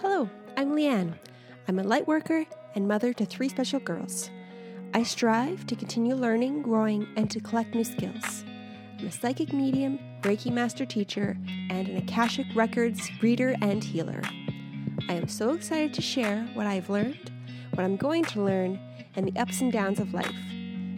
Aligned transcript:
Hello, 0.00 0.30
I'm 0.56 0.76
Leanne. 0.76 1.14
I'm 1.66 1.80
a 1.80 1.82
light 1.82 2.06
worker 2.06 2.46
and 2.76 2.86
mother 2.86 3.12
to 3.14 3.26
three 3.26 3.48
special 3.48 3.80
girls. 3.80 4.30
I 4.94 5.02
strive 5.02 5.66
to 5.66 5.74
continue 5.74 6.14
learning, 6.14 6.62
growing, 6.62 7.08
and 7.16 7.28
to 7.32 7.40
collect 7.40 7.74
new 7.74 7.82
skills. 7.82 8.44
I'm 9.00 9.08
a 9.08 9.10
psychic 9.10 9.52
medium, 9.52 9.98
Reiki 10.22 10.52
master 10.52 10.86
teacher, 10.86 11.36
and 11.68 11.88
an 11.88 11.96
Akashic 11.96 12.46
Records 12.54 13.10
reader 13.20 13.56
and 13.60 13.82
healer. 13.82 14.22
I 15.08 15.14
am 15.14 15.26
so 15.26 15.50
excited 15.50 15.92
to 15.94 16.00
share 16.00 16.48
what 16.54 16.68
I've 16.68 16.88
learned, 16.88 17.32
what 17.74 17.82
I'm 17.82 17.96
going 17.96 18.22
to 18.26 18.42
learn, 18.44 18.78
and 19.16 19.26
the 19.26 19.40
ups 19.40 19.62
and 19.62 19.72
downs 19.72 19.98
of 19.98 20.14
life. 20.14 20.30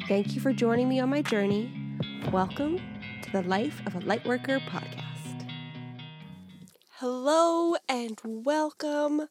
Thank 0.09 0.35
you 0.35 0.43
for 0.43 0.53
joining 0.53 0.91
me 0.91 1.01
on 1.01 1.09
my 1.09 1.23
journey. 1.23 1.73
Welcome 2.30 2.79
to 3.23 3.32
the 3.32 3.43
Life 3.45 3.80
of 3.87 3.96
a 3.96 4.01
Lightworker 4.01 4.61
podcast. 4.67 5.00
Hello 7.01 7.77
and 7.89 8.21
welcome. 8.23 9.27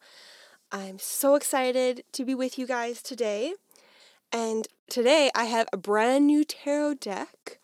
I'm 0.72 0.98
so 0.98 1.36
excited 1.36 2.04
to 2.14 2.26
be 2.26 2.34
with 2.34 2.58
you 2.58 2.66
guys 2.66 3.04
today. 3.04 3.54
And 4.32 4.68
today 4.90 5.30
I 5.36 5.44
have 5.44 5.68
a 5.72 5.78
brand 5.78 6.26
new 6.26 6.44
tarot 6.44 6.96
deck. 6.96 7.60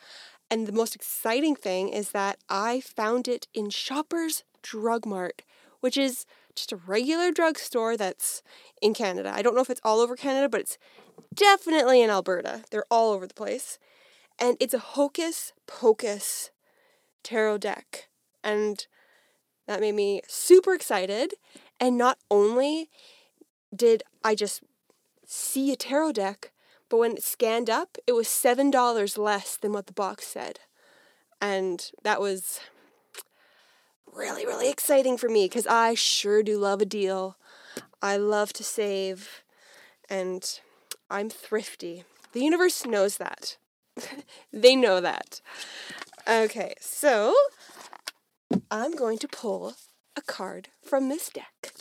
And 0.51 0.67
the 0.67 0.71
most 0.71 0.93
exciting 0.93 1.55
thing 1.55 1.89
is 1.89 2.11
that 2.11 2.37
I 2.47 2.81
found 2.81 3.27
it 3.27 3.47
in 3.51 3.71
Shoppers 3.71 4.43
Drug 4.61 5.07
Mart, 5.07 5.41
which 5.79 5.97
is 5.97 6.27
just 6.53 6.71
a 6.71 6.75
regular 6.75 7.31
drugstore 7.31 7.97
that's 7.97 8.43
in 8.83 8.93
Canada. 8.93 9.31
I 9.33 9.41
don't 9.41 9.55
know 9.55 9.61
if 9.61 9.71
it's 9.71 9.81
all 9.83 10.01
over 10.01 10.15
Canada, 10.15 10.47
but 10.47 10.61
it's 10.61 10.77
definitely 11.33 12.03
in 12.03 12.11
Alberta. 12.11 12.61
They're 12.69 12.85
all 12.91 13.11
over 13.11 13.25
the 13.25 13.33
place. 13.33 13.79
And 14.37 14.55
it's 14.59 14.75
a 14.75 14.77
hocus 14.77 15.51
pocus 15.65 16.51
tarot 17.23 17.57
deck. 17.57 18.09
And 18.43 18.85
that 19.67 19.81
made 19.81 19.95
me 19.95 20.21
super 20.27 20.73
excited. 20.73 21.33
And 21.79 21.97
not 21.97 22.17
only 22.29 22.89
did 23.75 24.03
I 24.23 24.35
just 24.35 24.63
see 25.25 25.71
a 25.71 25.75
tarot 25.75 26.13
deck, 26.13 26.51
but 26.89 26.97
when 26.97 27.13
it 27.13 27.23
scanned 27.23 27.69
up, 27.69 27.97
it 28.07 28.13
was 28.13 28.27
$7 28.27 29.17
less 29.17 29.57
than 29.57 29.73
what 29.73 29.87
the 29.87 29.93
box 29.93 30.27
said. 30.27 30.59
And 31.41 31.91
that 32.03 32.21
was 32.21 32.59
really, 34.13 34.45
really 34.45 34.69
exciting 34.69 35.17
for 35.17 35.29
me 35.29 35.45
because 35.45 35.67
I 35.67 35.93
sure 35.93 36.41
do 36.43 36.57
love 36.57 36.81
a 36.81 36.85
deal. 36.85 37.37
I 38.01 38.17
love 38.17 38.53
to 38.53 38.63
save 38.63 39.43
and 40.09 40.59
I'm 41.09 41.29
thrifty. 41.29 42.03
The 42.33 42.41
universe 42.41 42.85
knows 42.85 43.17
that. 43.17 43.57
they 44.53 44.75
know 44.75 45.01
that. 45.01 45.41
Okay, 46.27 46.75
so 46.79 47.35
I'm 48.71 48.95
going 48.95 49.17
to 49.19 49.27
pull 49.27 49.75
a 50.15 50.21
card 50.21 50.69
from 50.83 51.09
this 51.09 51.29
deck. 51.29 51.73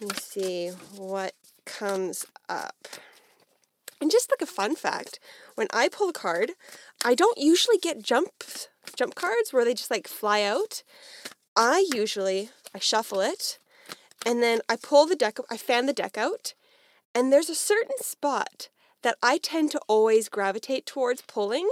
Let 0.00 0.10
me 0.10 0.16
see 0.20 0.68
what 0.96 1.34
comes 1.64 2.26
up. 2.48 2.88
And 4.00 4.10
just 4.10 4.30
like 4.30 4.42
a 4.42 4.52
fun 4.52 4.74
fact, 4.74 5.20
when 5.54 5.68
I 5.72 5.88
pull 5.88 6.08
a 6.08 6.12
card, 6.12 6.52
I 7.04 7.14
don't 7.14 7.38
usually 7.38 7.78
get 7.78 8.02
jump 8.02 8.30
jump 8.96 9.14
cards 9.14 9.52
where 9.52 9.64
they 9.64 9.74
just 9.74 9.90
like 9.90 10.08
fly 10.08 10.42
out. 10.42 10.82
I 11.56 11.86
usually 11.94 12.50
I 12.74 12.78
shuffle 12.78 13.20
it 13.20 13.58
and 14.26 14.42
then 14.42 14.60
I 14.68 14.76
pull 14.76 15.06
the 15.06 15.14
deck 15.14 15.38
I 15.50 15.56
fan 15.56 15.86
the 15.86 15.92
deck 15.92 16.18
out 16.18 16.54
and 17.14 17.32
there's 17.32 17.48
a 17.48 17.54
certain 17.54 17.98
spot 18.00 18.68
that 19.02 19.16
I 19.22 19.38
tend 19.38 19.70
to 19.72 19.80
always 19.86 20.28
gravitate 20.28 20.86
towards 20.86 21.22
pulling. 21.22 21.68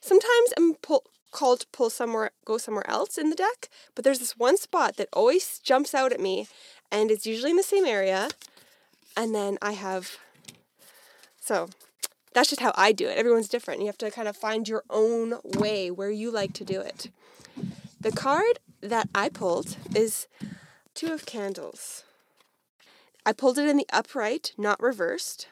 Sometimes 0.00 0.52
I'm 0.56 0.74
pull, 0.74 1.04
called 1.30 1.66
pull 1.72 1.90
somewhere 1.90 2.30
go 2.44 2.58
somewhere 2.58 2.88
else 2.88 3.18
in 3.18 3.30
the 3.30 3.36
deck, 3.36 3.68
but 3.94 4.04
there's 4.04 4.18
this 4.18 4.36
one 4.36 4.56
spot 4.56 4.96
that 4.96 5.08
always 5.12 5.58
jumps 5.58 5.94
out 5.94 6.12
at 6.12 6.20
me 6.20 6.48
and 6.90 7.10
it's 7.10 7.26
usually 7.26 7.50
in 7.50 7.56
the 7.56 7.62
same 7.62 7.84
area. 7.84 8.28
And 9.16 9.34
then 9.34 9.58
I 9.60 9.72
have 9.72 10.18
so 11.40 11.68
that's 12.32 12.50
just 12.50 12.60
how 12.60 12.72
I 12.76 12.92
do 12.92 13.08
it. 13.08 13.16
Everyone's 13.16 13.48
different. 13.48 13.80
You 13.80 13.86
have 13.86 13.98
to 13.98 14.10
kind 14.10 14.28
of 14.28 14.36
find 14.36 14.68
your 14.68 14.84
own 14.88 15.34
way 15.44 15.90
where 15.90 16.10
you 16.10 16.30
like 16.30 16.52
to 16.54 16.64
do 16.64 16.80
it. 16.80 17.10
The 18.00 18.12
card 18.12 18.60
that 18.80 19.08
I 19.14 19.28
pulled 19.28 19.76
is 19.94 20.26
Two 20.94 21.12
of 21.12 21.26
Candles. 21.26 22.04
I 23.26 23.32
pulled 23.32 23.58
it 23.58 23.68
in 23.68 23.76
the 23.76 23.86
upright, 23.92 24.52
not 24.56 24.80
reversed. 24.82 25.48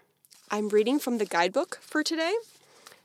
I'm 0.50 0.68
reading 0.68 0.98
from 0.98 1.18
the 1.18 1.26
guidebook 1.26 1.78
for 1.82 2.02
today 2.02 2.34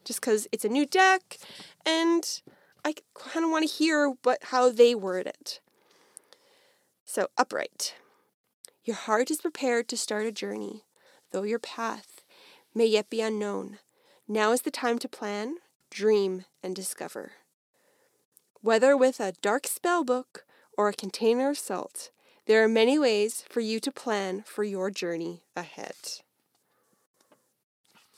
just 0.06 0.22
because 0.22 0.48
it's 0.52 0.66
a 0.66 0.70
new 0.70 0.86
deck 0.86 1.38
and 1.86 2.42
I 2.86 2.96
kind 3.14 3.46
of 3.46 3.52
want 3.52 3.68
to 3.68 3.74
hear 3.74 4.14
what 4.24 4.40
how 4.46 4.70
they 4.70 4.94
word 4.94 5.28
it. 5.28 5.60
So, 7.06 7.28
upright. 7.38 7.96
Your 8.84 8.96
heart 8.96 9.32
is 9.32 9.42
prepared 9.42 9.88
to 9.90 9.98
start 9.98 10.26
a 10.26 10.32
journey, 10.32 10.84
though 11.32 11.44
your 11.44 11.60
path 11.60 12.24
may 12.76 12.86
yet 12.86 13.10
be 13.10 13.22
unknown. 13.22 13.80
Now 14.28 14.52
is 14.52 14.64
the 14.64 14.72
time 14.72 15.00
to 15.00 15.08
plan, 15.08 15.58
dream, 15.90 16.46
and 16.62 16.76
discover. 16.76 17.34
Whether 18.62 18.98
with 18.98 19.20
a 19.20 19.34
dark 19.42 19.68
spell 19.68 20.04
book 20.04 20.46
or 20.78 20.90
a 20.90 20.94
container 20.94 21.50
of 21.50 21.58
salt, 21.58 22.10
there 22.46 22.64
are 22.64 22.68
many 22.68 23.00
ways 23.00 23.46
for 23.50 23.62
you 23.62 23.80
to 23.80 23.92
plan 23.92 24.44
for 24.46 24.64
your 24.64 24.90
journey 24.90 25.44
ahead. 25.56 25.96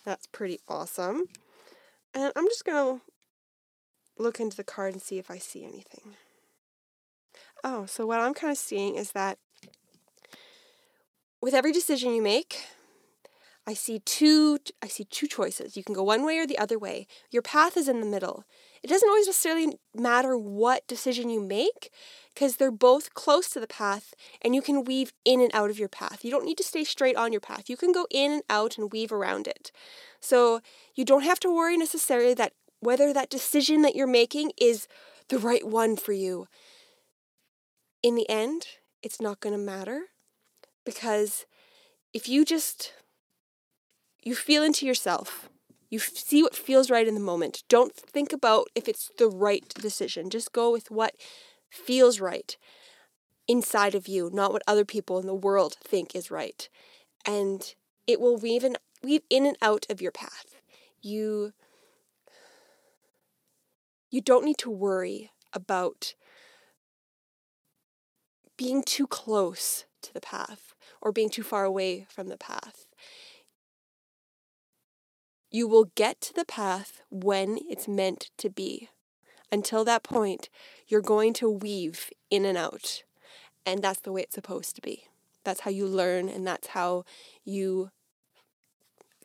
That's 0.03 0.27
pretty 0.27 0.59
awesome. 0.67 1.25
And 2.13 2.31
I'm 2.35 2.47
just 2.47 2.65
going 2.65 2.99
to 2.99 3.05
look 4.17 4.39
into 4.39 4.57
the 4.57 4.63
card 4.63 4.93
and 4.93 5.01
see 5.01 5.17
if 5.17 5.29
I 5.29 5.37
see 5.37 5.63
anything. 5.63 6.15
Oh, 7.63 7.85
so 7.85 8.05
what 8.05 8.19
I'm 8.19 8.33
kind 8.33 8.51
of 8.51 8.57
seeing 8.57 8.95
is 8.95 9.11
that 9.11 9.37
with 11.41 11.53
every 11.53 11.71
decision 11.71 12.13
you 12.13 12.21
make, 12.21 12.65
I 13.67 13.73
see 13.73 13.99
two 13.99 14.59
I 14.83 14.87
see 14.87 15.05
two 15.05 15.27
choices. 15.27 15.75
You 15.75 15.83
can 15.83 15.95
go 15.95 16.03
one 16.03 16.23
way 16.23 16.37
or 16.37 16.45
the 16.45 16.59
other 16.59 16.77
way. 16.77 17.07
Your 17.31 17.41
path 17.41 17.75
is 17.75 17.87
in 17.87 17.99
the 17.99 18.05
middle. 18.05 18.43
It 18.83 18.87
doesn't 18.87 19.09
always 19.09 19.25
necessarily 19.25 19.79
matter 19.95 20.37
what 20.37 20.85
decision 20.87 21.29
you 21.29 21.41
make 21.41 21.91
because 22.33 22.57
they're 22.57 22.69
both 22.69 23.15
close 23.15 23.49
to 23.49 23.59
the 23.59 23.65
path 23.65 24.13
and 24.43 24.53
you 24.53 24.61
can 24.61 24.83
weave 24.83 25.11
in 25.23 25.41
and 25.41 25.49
out 25.55 25.71
of 25.71 25.79
your 25.79 25.89
path. 25.89 26.23
You 26.23 26.29
don't 26.29 26.45
need 26.45 26.57
to 26.59 26.63
stay 26.63 26.83
straight 26.83 27.15
on 27.15 27.31
your 27.31 27.41
path. 27.41 27.67
You 27.67 27.77
can 27.77 27.91
go 27.91 28.05
in 28.11 28.31
and 28.31 28.43
out 28.47 28.77
and 28.77 28.91
weave 28.91 29.11
around 29.11 29.47
it. 29.47 29.71
So, 30.19 30.61
you 30.93 31.03
don't 31.03 31.23
have 31.23 31.39
to 31.39 31.53
worry 31.53 31.77
necessarily 31.77 32.35
that 32.35 32.53
whether 32.79 33.13
that 33.13 33.29
decision 33.29 33.81
that 33.81 33.95
you're 33.95 34.07
making 34.07 34.51
is 34.57 34.87
the 35.29 35.39
right 35.39 35.65
one 35.65 35.95
for 35.95 36.13
you. 36.13 36.47
In 38.03 38.15
the 38.15 38.29
end, 38.29 38.67
it's 39.01 39.21
not 39.21 39.39
going 39.39 39.53
to 39.53 39.63
matter 39.63 40.03
because 40.83 41.45
if 42.13 42.29
you 42.29 42.45
just 42.45 42.93
you 44.25 44.35
feel 44.35 44.63
into 44.63 44.85
yourself. 44.85 45.47
You 45.89 45.99
see 45.99 46.43
what 46.43 46.55
feels 46.55 46.89
right 46.89 47.07
in 47.07 47.13
the 47.13 47.19
moment. 47.21 47.63
Don't 47.69 47.95
think 47.95 48.33
about 48.33 48.67
if 48.75 48.89
it's 48.89 49.11
the 49.17 49.29
right 49.29 49.69
decision. 49.75 50.29
Just 50.29 50.51
go 50.51 50.71
with 50.71 50.91
what 50.91 51.15
feels 51.69 52.19
right 52.19 52.57
inside 53.47 53.93
of 53.93 54.07
you, 54.07 54.31
not 54.33 54.51
what 54.51 54.63
other 54.67 54.83
people 54.83 55.19
in 55.19 55.27
the 55.27 55.35
world 55.35 55.77
think 55.81 56.15
is 56.15 56.31
right. 56.31 56.67
And 57.25 57.75
it 58.07 58.19
will 58.19 58.35
weave 58.35 58.63
in, 58.63 58.77
weave 59.03 59.21
in 59.29 59.45
and 59.45 59.57
out 59.61 59.85
of 59.89 60.01
your 60.01 60.11
path. 60.11 60.55
You 61.01 61.53
you 64.09 64.21
don't 64.21 64.45
need 64.45 64.57
to 64.59 64.69
worry 64.69 65.31
about 65.53 66.13
being 68.57 68.83
too 68.83 69.07
close 69.07 69.85
to 70.01 70.13
the 70.13 70.21
path 70.21 70.73
or 71.01 71.11
being 71.11 71.29
too 71.29 71.43
far 71.43 71.63
away 71.65 72.05
from 72.09 72.27
the 72.27 72.37
path. 72.37 72.85
You 75.51 75.67
will 75.67 75.91
get 75.95 76.21
to 76.21 76.33
the 76.33 76.45
path 76.45 77.01
when 77.09 77.57
it's 77.69 77.87
meant 77.87 78.29
to 78.37 78.49
be. 78.49 78.89
Until 79.51 79.85
that 79.85 80.03
point, 80.03 80.49
you're 80.87 81.01
going 81.01 81.33
to 81.35 81.49
weave 81.49 82.09
in 82.29 82.45
and 82.45 82.57
out. 82.57 83.03
And 83.65 83.81
that's 83.81 84.01
the 84.01 84.11
way 84.11 84.21
it's 84.21 84.35
supposed 84.35 84.75
to 84.75 84.81
be. 84.81 85.05
That's 85.43 85.61
how 85.61 85.71
you 85.71 85.85
learn, 85.87 86.27
and 86.27 86.45
that's 86.45 86.69
how 86.69 87.05
you 87.43 87.91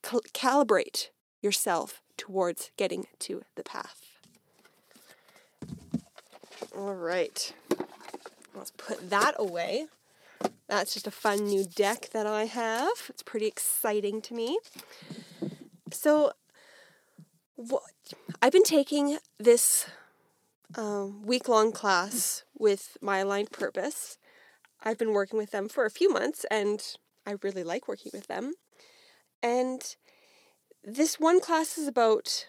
cal- 0.02 0.20
calibrate 0.34 1.08
yourself 1.40 2.02
towards 2.16 2.70
getting 2.76 3.06
to 3.20 3.42
the 3.56 3.64
path. 3.64 3.99
All 6.76 6.94
right. 6.94 7.52
Let's 8.54 8.70
put 8.76 9.10
that 9.10 9.34
away. 9.38 9.86
That's 10.68 10.94
just 10.94 11.08
a 11.08 11.10
fun 11.10 11.46
new 11.46 11.64
deck 11.64 12.10
that 12.12 12.26
I 12.26 12.44
have. 12.44 12.90
It's 13.08 13.24
pretty 13.24 13.46
exciting 13.46 14.22
to 14.22 14.34
me. 14.34 14.58
So, 15.90 16.32
what, 17.56 17.82
I've 18.40 18.52
been 18.52 18.62
taking 18.62 19.18
this 19.38 19.86
um, 20.76 21.22
week 21.22 21.48
long 21.48 21.72
class 21.72 22.44
with 22.56 22.96
My 23.00 23.18
Aligned 23.18 23.50
Purpose. 23.50 24.16
I've 24.82 24.98
been 24.98 25.12
working 25.12 25.38
with 25.38 25.50
them 25.50 25.68
for 25.68 25.84
a 25.84 25.90
few 25.90 26.12
months 26.12 26.46
and 26.50 26.80
I 27.26 27.34
really 27.42 27.64
like 27.64 27.88
working 27.88 28.12
with 28.14 28.28
them. 28.28 28.54
And 29.42 29.96
this 30.84 31.18
one 31.18 31.40
class 31.40 31.76
is 31.76 31.88
about 31.88 32.46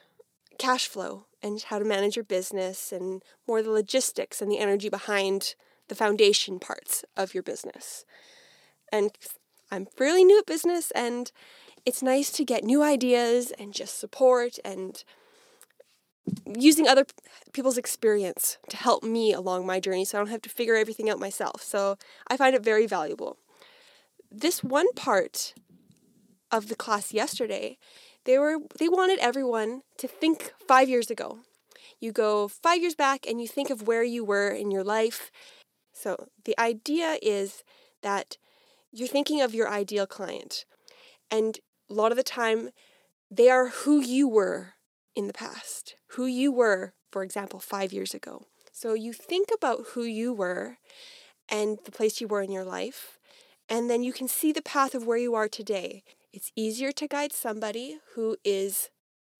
cash 0.60 0.88
flow 0.88 1.26
and 1.44 1.62
how 1.62 1.80
to 1.80 1.86
manage 1.86 2.16
your 2.16 2.26
business 2.26 2.92
and 2.92 3.24
more 3.48 3.62
the 3.62 3.72
logistics 3.72 4.42
and 4.42 4.52
the 4.52 4.60
energy 4.60 4.90
behind 4.90 5.56
the 5.88 5.96
foundation 5.96 6.60
parts 6.60 7.04
of 7.18 7.34
your 7.34 7.44
business. 7.44 8.06
And 8.92 9.12
I'm 9.72 9.86
fairly 9.86 10.24
new 10.24 10.40
at 10.40 10.46
business, 10.46 10.92
and 10.92 11.32
it's 11.86 12.04
nice 12.04 12.32
to 12.34 12.46
get 12.46 12.64
new 12.64 12.84
ideas 12.84 13.52
and 13.58 13.74
just 13.74 14.00
support 14.00 14.58
and 14.64 15.04
using 16.46 16.88
other 16.88 17.06
people's 17.54 17.78
experience 17.78 18.58
to 18.70 18.78
help 18.78 19.04
me 19.04 19.34
along 19.34 19.66
my 19.66 19.80
journey 19.80 20.06
so 20.06 20.18
I 20.18 20.22
don't 20.22 20.30
have 20.30 20.42
to 20.44 20.50
figure 20.50 20.76
everything 20.76 21.10
out 21.10 21.20
myself. 21.20 21.62
So 21.62 21.98
I 22.28 22.38
find 22.38 22.56
it 22.56 22.64
very 22.64 22.86
valuable. 22.86 23.38
This 24.32 24.64
one 24.64 24.92
part 24.94 25.54
of 26.52 26.68
the 26.68 26.76
class 26.76 27.14
yesterday, 27.14 27.78
they 28.26 28.38
were 28.38 28.58
they 28.78 28.90
wanted 28.90 29.20
everyone 29.20 29.82
to 29.98 30.08
think 30.08 30.54
5 30.68 30.90
years 30.90 31.10
ago. 31.10 31.40
You 32.00 32.12
go 32.12 32.48
5 32.48 32.82
years 32.82 32.96
back 32.96 33.28
and 33.28 33.42
you 33.42 33.48
think 33.48 33.70
of 33.70 33.88
where 33.88 34.04
you 34.04 34.24
were 34.24 34.50
in 34.50 34.72
your 34.72 34.84
life. 34.84 35.32
So 35.94 36.28
the 36.46 36.58
idea 36.60 37.18
is 37.22 37.64
that 38.02 38.38
you're 38.92 39.08
thinking 39.08 39.42
of 39.42 39.54
your 39.54 39.70
ideal 39.70 40.08
client. 40.08 40.66
And 41.30 41.60
a 41.90 41.94
lot 41.94 42.12
of 42.12 42.18
the 42.18 42.24
time 42.24 42.70
they 43.30 43.50
are 43.50 43.68
who 43.70 44.02
you 44.02 44.28
were 44.28 44.74
in 45.16 45.28
the 45.28 45.34
past, 45.34 45.96
who 46.16 46.26
you 46.26 46.52
were, 46.52 46.94
for 47.12 47.24
example, 47.24 47.60
5 47.60 47.94
years 47.94 48.14
ago. 48.14 48.46
So 48.72 48.94
you 48.94 49.14
think 49.14 49.50
about 49.54 49.88
who 49.90 50.04
you 50.04 50.34
were 50.34 50.78
and 51.50 51.78
the 51.86 51.92
place 51.92 52.20
you 52.20 52.28
were 52.28 52.42
in 52.42 52.52
your 52.52 52.64
life, 52.64 53.20
and 53.70 53.90
then 53.90 54.04
you 54.04 54.14
can 54.14 54.28
see 54.28 54.52
the 54.52 54.62
path 54.62 54.96
of 54.96 55.06
where 55.06 55.18
you 55.18 55.36
are 55.36 55.48
today. 55.48 56.04
It's 56.34 56.52
easier 56.56 56.92
to 56.94 57.08
guide 57.08 57.34
somebody 57.34 58.00
who 58.16 58.38
is 58.44 58.90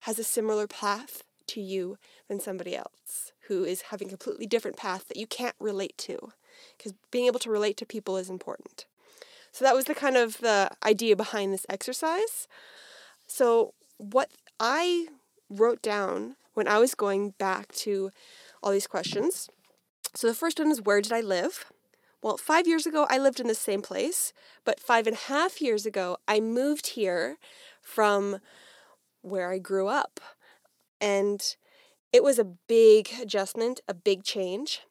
has 0.00 0.18
a 0.18 0.24
similar 0.24 0.66
path 0.66 1.22
to 1.46 1.60
you 1.60 1.96
than 2.28 2.40
somebody 2.40 2.76
else 2.76 3.32
who 3.48 3.64
is 3.64 3.82
having 3.82 4.08
a 4.08 4.16
completely 4.16 4.46
different 4.46 4.76
path 4.76 5.06
that 5.08 5.16
you 5.16 5.26
can't 5.26 5.54
relate 5.60 5.96
to 5.98 6.32
because 6.76 6.94
being 7.10 7.26
able 7.26 7.38
to 7.38 7.50
relate 7.50 7.76
to 7.76 7.86
people 7.86 8.16
is 8.16 8.30
important. 8.30 8.86
So 9.52 9.64
that 9.64 9.74
was 9.74 9.84
the 9.84 9.94
kind 9.94 10.16
of 10.16 10.38
the 10.38 10.70
idea 10.84 11.16
behind 11.16 11.52
this 11.52 11.66
exercise. 11.68 12.48
So 13.26 13.74
what 13.98 14.30
I 14.58 15.08
wrote 15.50 15.82
down 15.82 16.36
when 16.54 16.68
I 16.68 16.78
was 16.78 16.94
going 16.94 17.30
back 17.38 17.72
to 17.72 18.10
all 18.62 18.72
these 18.72 18.86
questions. 18.86 19.48
So 20.14 20.26
the 20.26 20.34
first 20.34 20.58
one 20.58 20.70
is 20.70 20.80
where 20.80 21.00
did 21.00 21.12
I 21.12 21.20
live? 21.20 21.66
Well, 22.22 22.36
five 22.36 22.68
years 22.68 22.86
ago, 22.86 23.06
I 23.10 23.18
lived 23.18 23.40
in 23.40 23.48
the 23.48 23.54
same 23.54 23.82
place, 23.82 24.32
but 24.64 24.78
five 24.78 25.08
and 25.08 25.16
a 25.16 25.20
half 25.20 25.60
years 25.60 25.84
ago, 25.84 26.18
I 26.28 26.38
moved 26.38 26.88
here 26.88 27.36
from 27.80 28.38
where 29.22 29.50
I 29.50 29.58
grew 29.58 29.88
up. 29.88 30.20
And 31.00 31.42
it 32.12 32.22
was 32.22 32.38
a 32.38 32.44
big 32.44 33.10
adjustment, 33.20 33.80
a 33.88 33.94
big 33.94 34.22
change. 34.22 34.82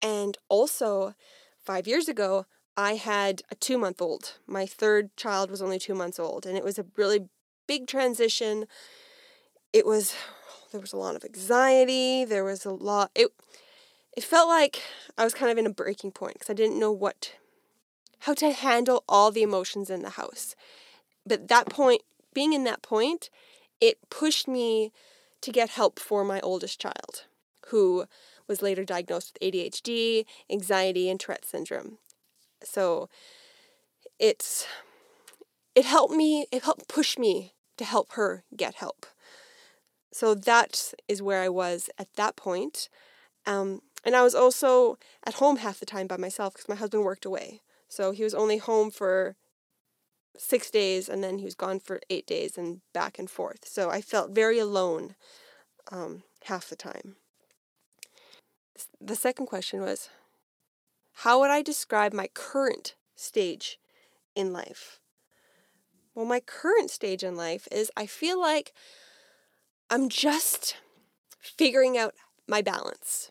And 0.00 0.38
also, 0.48 1.14
five 1.62 1.86
years 1.86 2.08
ago, 2.08 2.46
I 2.74 2.94
had 2.94 3.42
a 3.50 3.54
two 3.54 3.76
month 3.76 4.00
old. 4.00 4.38
My 4.46 4.64
third 4.64 5.14
child 5.14 5.50
was 5.50 5.60
only 5.60 5.78
two 5.78 5.94
months 5.94 6.18
old, 6.18 6.46
and 6.46 6.56
it 6.56 6.64
was 6.64 6.78
a 6.78 6.86
really 6.96 7.28
big 7.66 7.86
transition. 7.86 8.66
It 9.74 9.84
was, 9.84 10.14
there 10.72 10.80
was 10.80 10.94
a 10.94 10.98
lot 10.98 11.16
of 11.16 11.24
anxiety. 11.24 12.24
There 12.24 12.44
was 12.44 12.64
a 12.64 12.70
lot, 12.70 13.10
it, 13.14 13.28
it 14.18 14.24
felt 14.24 14.48
like 14.48 14.82
I 15.16 15.22
was 15.22 15.32
kind 15.32 15.48
of 15.48 15.58
in 15.58 15.66
a 15.66 15.70
breaking 15.72 16.10
point 16.10 16.34
because 16.34 16.50
I 16.50 16.52
didn't 16.52 16.80
know 16.80 16.90
what, 16.90 17.34
how 18.18 18.34
to 18.34 18.50
handle 18.50 19.04
all 19.08 19.30
the 19.30 19.44
emotions 19.44 19.90
in 19.90 20.02
the 20.02 20.10
house. 20.10 20.56
But 21.24 21.46
that 21.46 21.68
point, 21.68 22.02
being 22.34 22.52
in 22.52 22.64
that 22.64 22.82
point, 22.82 23.30
it 23.80 24.10
pushed 24.10 24.48
me 24.48 24.90
to 25.40 25.52
get 25.52 25.70
help 25.70 26.00
for 26.00 26.24
my 26.24 26.40
oldest 26.40 26.80
child, 26.80 27.26
who 27.68 28.06
was 28.48 28.60
later 28.60 28.84
diagnosed 28.84 29.38
with 29.40 29.54
ADHD, 29.54 30.24
anxiety, 30.50 31.08
and 31.08 31.20
Tourette 31.20 31.44
syndrome. 31.44 31.98
So 32.64 33.08
it's 34.18 34.66
it 35.76 35.84
helped 35.84 36.12
me, 36.12 36.48
it 36.50 36.64
helped 36.64 36.88
push 36.88 37.16
me 37.16 37.52
to 37.76 37.84
help 37.84 38.14
her 38.14 38.42
get 38.56 38.74
help. 38.74 39.06
So 40.10 40.34
that 40.34 40.92
is 41.06 41.22
where 41.22 41.40
I 41.40 41.48
was 41.48 41.88
at 42.00 42.12
that 42.16 42.34
point. 42.34 42.88
Um, 43.48 43.80
and 44.04 44.14
I 44.16 44.22
was 44.22 44.34
also 44.34 44.98
at 45.24 45.34
home 45.34 45.56
half 45.56 45.80
the 45.80 45.86
time 45.86 46.06
by 46.06 46.16
myself 46.16 46.54
because 46.54 46.68
my 46.68 46.74
husband 46.74 47.04
worked 47.04 47.24
away. 47.24 47.60
So 47.88 48.12
he 48.12 48.24
was 48.24 48.34
only 48.34 48.58
home 48.58 48.90
for 48.90 49.36
six 50.36 50.70
days 50.70 51.08
and 51.08 51.22
then 51.22 51.38
he 51.38 51.44
was 51.44 51.54
gone 51.54 51.80
for 51.80 52.00
eight 52.10 52.26
days 52.26 52.56
and 52.56 52.80
back 52.92 53.18
and 53.18 53.28
forth. 53.28 53.66
So 53.66 53.90
I 53.90 54.00
felt 54.00 54.30
very 54.30 54.58
alone 54.58 55.14
um, 55.90 56.22
half 56.44 56.68
the 56.68 56.76
time. 56.76 57.16
The 59.00 59.16
second 59.16 59.46
question 59.46 59.80
was 59.80 60.08
How 61.12 61.40
would 61.40 61.50
I 61.50 61.62
describe 61.62 62.12
my 62.12 62.28
current 62.34 62.94
stage 63.16 63.78
in 64.34 64.52
life? 64.52 65.00
Well, 66.14 66.26
my 66.26 66.40
current 66.40 66.90
stage 66.90 67.22
in 67.22 67.36
life 67.36 67.66
is 67.70 67.90
I 67.96 68.06
feel 68.06 68.40
like 68.40 68.72
I'm 69.90 70.08
just 70.08 70.76
figuring 71.40 71.96
out 71.96 72.14
my 72.46 72.60
balance. 72.62 73.30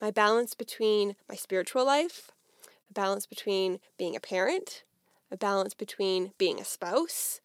My 0.00 0.10
balance 0.10 0.54
between 0.54 1.16
my 1.28 1.34
spiritual 1.34 1.84
life, 1.84 2.30
a 2.88 2.92
balance 2.92 3.26
between 3.26 3.80
being 3.98 4.16
a 4.16 4.20
parent, 4.20 4.84
a 5.30 5.36
balance 5.36 5.74
between 5.74 6.32
being 6.38 6.58
a 6.58 6.64
spouse, 6.64 7.40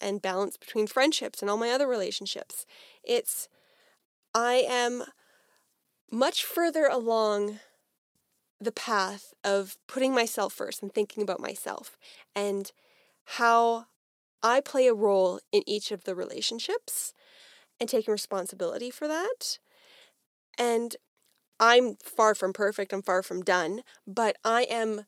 and 0.00 0.22
balance 0.22 0.56
between 0.56 0.86
friendships 0.86 1.42
and 1.42 1.50
all 1.50 1.56
my 1.56 1.70
other 1.70 1.88
relationships. 1.88 2.64
It's, 3.02 3.48
I 4.34 4.64
am 4.68 5.04
much 6.10 6.44
further 6.44 6.86
along 6.86 7.58
the 8.60 8.72
path 8.72 9.34
of 9.44 9.76
putting 9.86 10.14
myself 10.14 10.52
first 10.52 10.82
and 10.82 10.92
thinking 10.92 11.22
about 11.22 11.40
myself 11.40 11.96
and 12.34 12.72
how 13.24 13.86
I 14.42 14.60
play 14.60 14.86
a 14.86 14.94
role 14.94 15.40
in 15.52 15.62
each 15.66 15.90
of 15.90 16.04
the 16.04 16.14
relationships 16.14 17.12
and 17.80 17.88
taking 17.88 18.12
responsibility 18.12 18.90
for 18.90 19.06
that. 19.06 19.58
And 20.56 20.96
I'm 21.60 21.96
far 21.96 22.34
from 22.34 22.52
perfect, 22.52 22.92
I'm 22.92 23.02
far 23.02 23.22
from 23.22 23.42
done, 23.42 23.82
but 24.06 24.36
I 24.44 24.62
am 24.62 25.06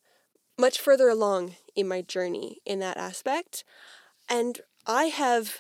much 0.58 0.81
further 0.81 1.08
along 1.08 1.56
in 1.75 1.88
my 1.88 2.02
journey 2.02 2.58
in 2.67 2.81
that 2.81 2.97
aspect. 2.97 3.64
And 4.29 4.61
I 4.87 5.05
have 5.05 5.58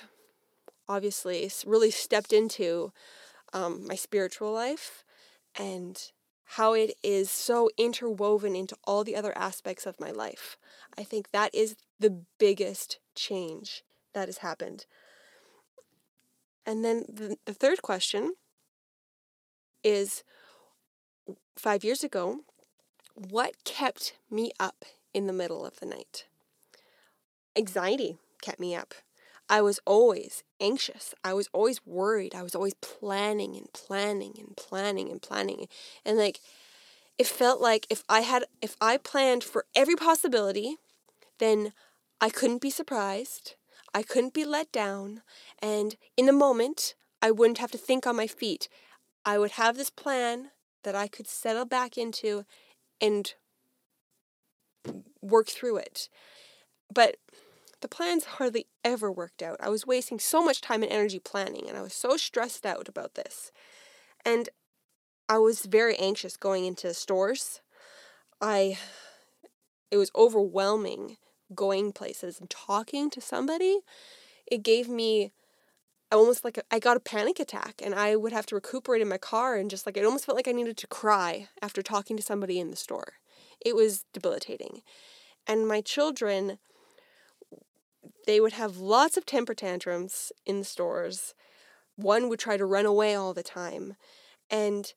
obviously 0.88 1.50
really 1.64 1.90
stepped 1.90 2.32
into 2.32 2.92
um, 3.52 3.86
my 3.86 3.94
spiritual 3.94 4.52
life 4.52 5.04
and 5.56 6.10
how 6.44 6.72
it 6.72 6.96
is 7.02 7.30
so 7.30 7.70
interwoven 7.78 8.56
into 8.56 8.76
all 8.84 9.04
the 9.04 9.14
other 9.14 9.36
aspects 9.38 9.86
of 9.86 10.00
my 10.00 10.10
life. 10.10 10.56
I 10.98 11.04
think 11.04 11.30
that 11.30 11.54
is 11.54 11.76
the 12.00 12.22
biggest 12.38 12.98
change 13.14 13.84
that 14.14 14.26
has 14.26 14.38
happened. 14.38 14.86
And 16.66 16.84
then 16.84 17.04
the, 17.08 17.36
the 17.46 17.54
third 17.54 17.82
question 17.82 18.34
is 19.84 20.24
five 21.56 21.84
years 21.84 22.02
ago, 22.04 22.40
what 23.14 23.64
kept 23.64 24.14
me 24.30 24.50
up 24.58 24.84
in 25.12 25.26
the 25.26 25.32
middle 25.32 25.64
of 25.64 25.78
the 25.80 25.86
night? 25.86 26.26
Anxiety 27.56 28.16
kept 28.40 28.60
me 28.60 28.74
up. 28.74 28.94
I 29.48 29.60
was 29.62 29.80
always 29.84 30.44
anxious. 30.60 31.12
I 31.24 31.34
was 31.34 31.48
always 31.52 31.84
worried. 31.84 32.34
I 32.34 32.42
was 32.42 32.54
always 32.54 32.74
planning 32.74 33.56
and 33.56 33.72
planning 33.72 34.34
and 34.38 34.56
planning 34.56 35.10
and 35.10 35.20
planning. 35.20 35.66
And 36.04 36.16
like, 36.16 36.40
it 37.18 37.26
felt 37.26 37.60
like 37.60 37.86
if 37.90 38.04
I 38.08 38.20
had, 38.20 38.44
if 38.62 38.76
I 38.80 38.96
planned 38.96 39.42
for 39.42 39.66
every 39.74 39.96
possibility, 39.96 40.76
then 41.38 41.72
I 42.20 42.30
couldn't 42.30 42.62
be 42.62 42.70
surprised. 42.70 43.56
I 43.92 44.02
couldn't 44.02 44.34
be 44.34 44.44
let 44.44 44.70
down. 44.70 45.22
And 45.60 45.96
in 46.16 46.26
the 46.26 46.32
moment, 46.32 46.94
I 47.20 47.32
wouldn't 47.32 47.58
have 47.58 47.72
to 47.72 47.78
think 47.78 48.06
on 48.06 48.16
my 48.16 48.28
feet. 48.28 48.68
I 49.26 49.36
would 49.36 49.52
have 49.52 49.76
this 49.76 49.90
plan 49.90 50.50
that 50.82 50.94
I 50.94 51.08
could 51.08 51.28
settle 51.28 51.64
back 51.64 51.96
into 51.96 52.44
and 53.00 53.34
work 55.20 55.48
through 55.48 55.78
it. 55.78 56.08
But 56.92 57.16
the 57.80 57.88
plans 57.88 58.24
hardly 58.24 58.66
ever 58.84 59.10
worked 59.10 59.42
out. 59.42 59.56
I 59.60 59.68
was 59.68 59.86
wasting 59.86 60.18
so 60.18 60.42
much 60.42 60.60
time 60.60 60.82
and 60.82 60.92
energy 60.92 61.18
planning, 61.18 61.68
and 61.68 61.78
I 61.78 61.82
was 61.82 61.94
so 61.94 62.16
stressed 62.16 62.66
out 62.66 62.88
about 62.88 63.14
this. 63.14 63.52
And 64.24 64.48
I 65.28 65.38
was 65.38 65.64
very 65.66 65.96
anxious 65.96 66.36
going 66.36 66.64
into 66.64 66.92
stores. 66.92 67.60
I 68.40 68.78
it 69.90 69.96
was 69.96 70.10
overwhelming 70.14 71.16
going 71.54 71.92
places 71.92 72.38
and 72.38 72.48
talking 72.48 73.10
to 73.10 73.20
somebody, 73.20 73.80
it 74.46 74.62
gave 74.62 74.88
me 74.88 75.32
almost 76.16 76.44
like 76.44 76.58
a, 76.58 76.62
I 76.70 76.78
got 76.78 76.96
a 76.96 77.00
panic 77.00 77.38
attack 77.38 77.80
and 77.82 77.94
I 77.94 78.16
would 78.16 78.32
have 78.32 78.46
to 78.46 78.54
recuperate 78.54 79.02
in 79.02 79.08
my 79.08 79.18
car 79.18 79.56
and 79.56 79.70
just 79.70 79.86
like 79.86 79.96
it 79.96 80.04
almost 80.04 80.26
felt 80.26 80.36
like 80.36 80.48
I 80.48 80.52
needed 80.52 80.76
to 80.78 80.86
cry 80.86 81.48
after 81.62 81.82
talking 81.82 82.16
to 82.16 82.22
somebody 82.22 82.58
in 82.58 82.70
the 82.70 82.76
store. 82.76 83.14
It 83.64 83.76
was 83.76 84.04
debilitating. 84.12 84.82
And 85.46 85.68
my 85.68 85.80
children 85.80 86.58
they 88.26 88.40
would 88.40 88.52
have 88.52 88.76
lots 88.76 89.16
of 89.16 89.26
temper 89.26 89.54
tantrums 89.54 90.30
in 90.46 90.58
the 90.60 90.64
stores. 90.64 91.34
One 91.96 92.28
would 92.28 92.38
try 92.38 92.56
to 92.56 92.66
run 92.66 92.86
away 92.86 93.14
all 93.14 93.34
the 93.34 93.42
time. 93.42 93.96
And 94.50 94.92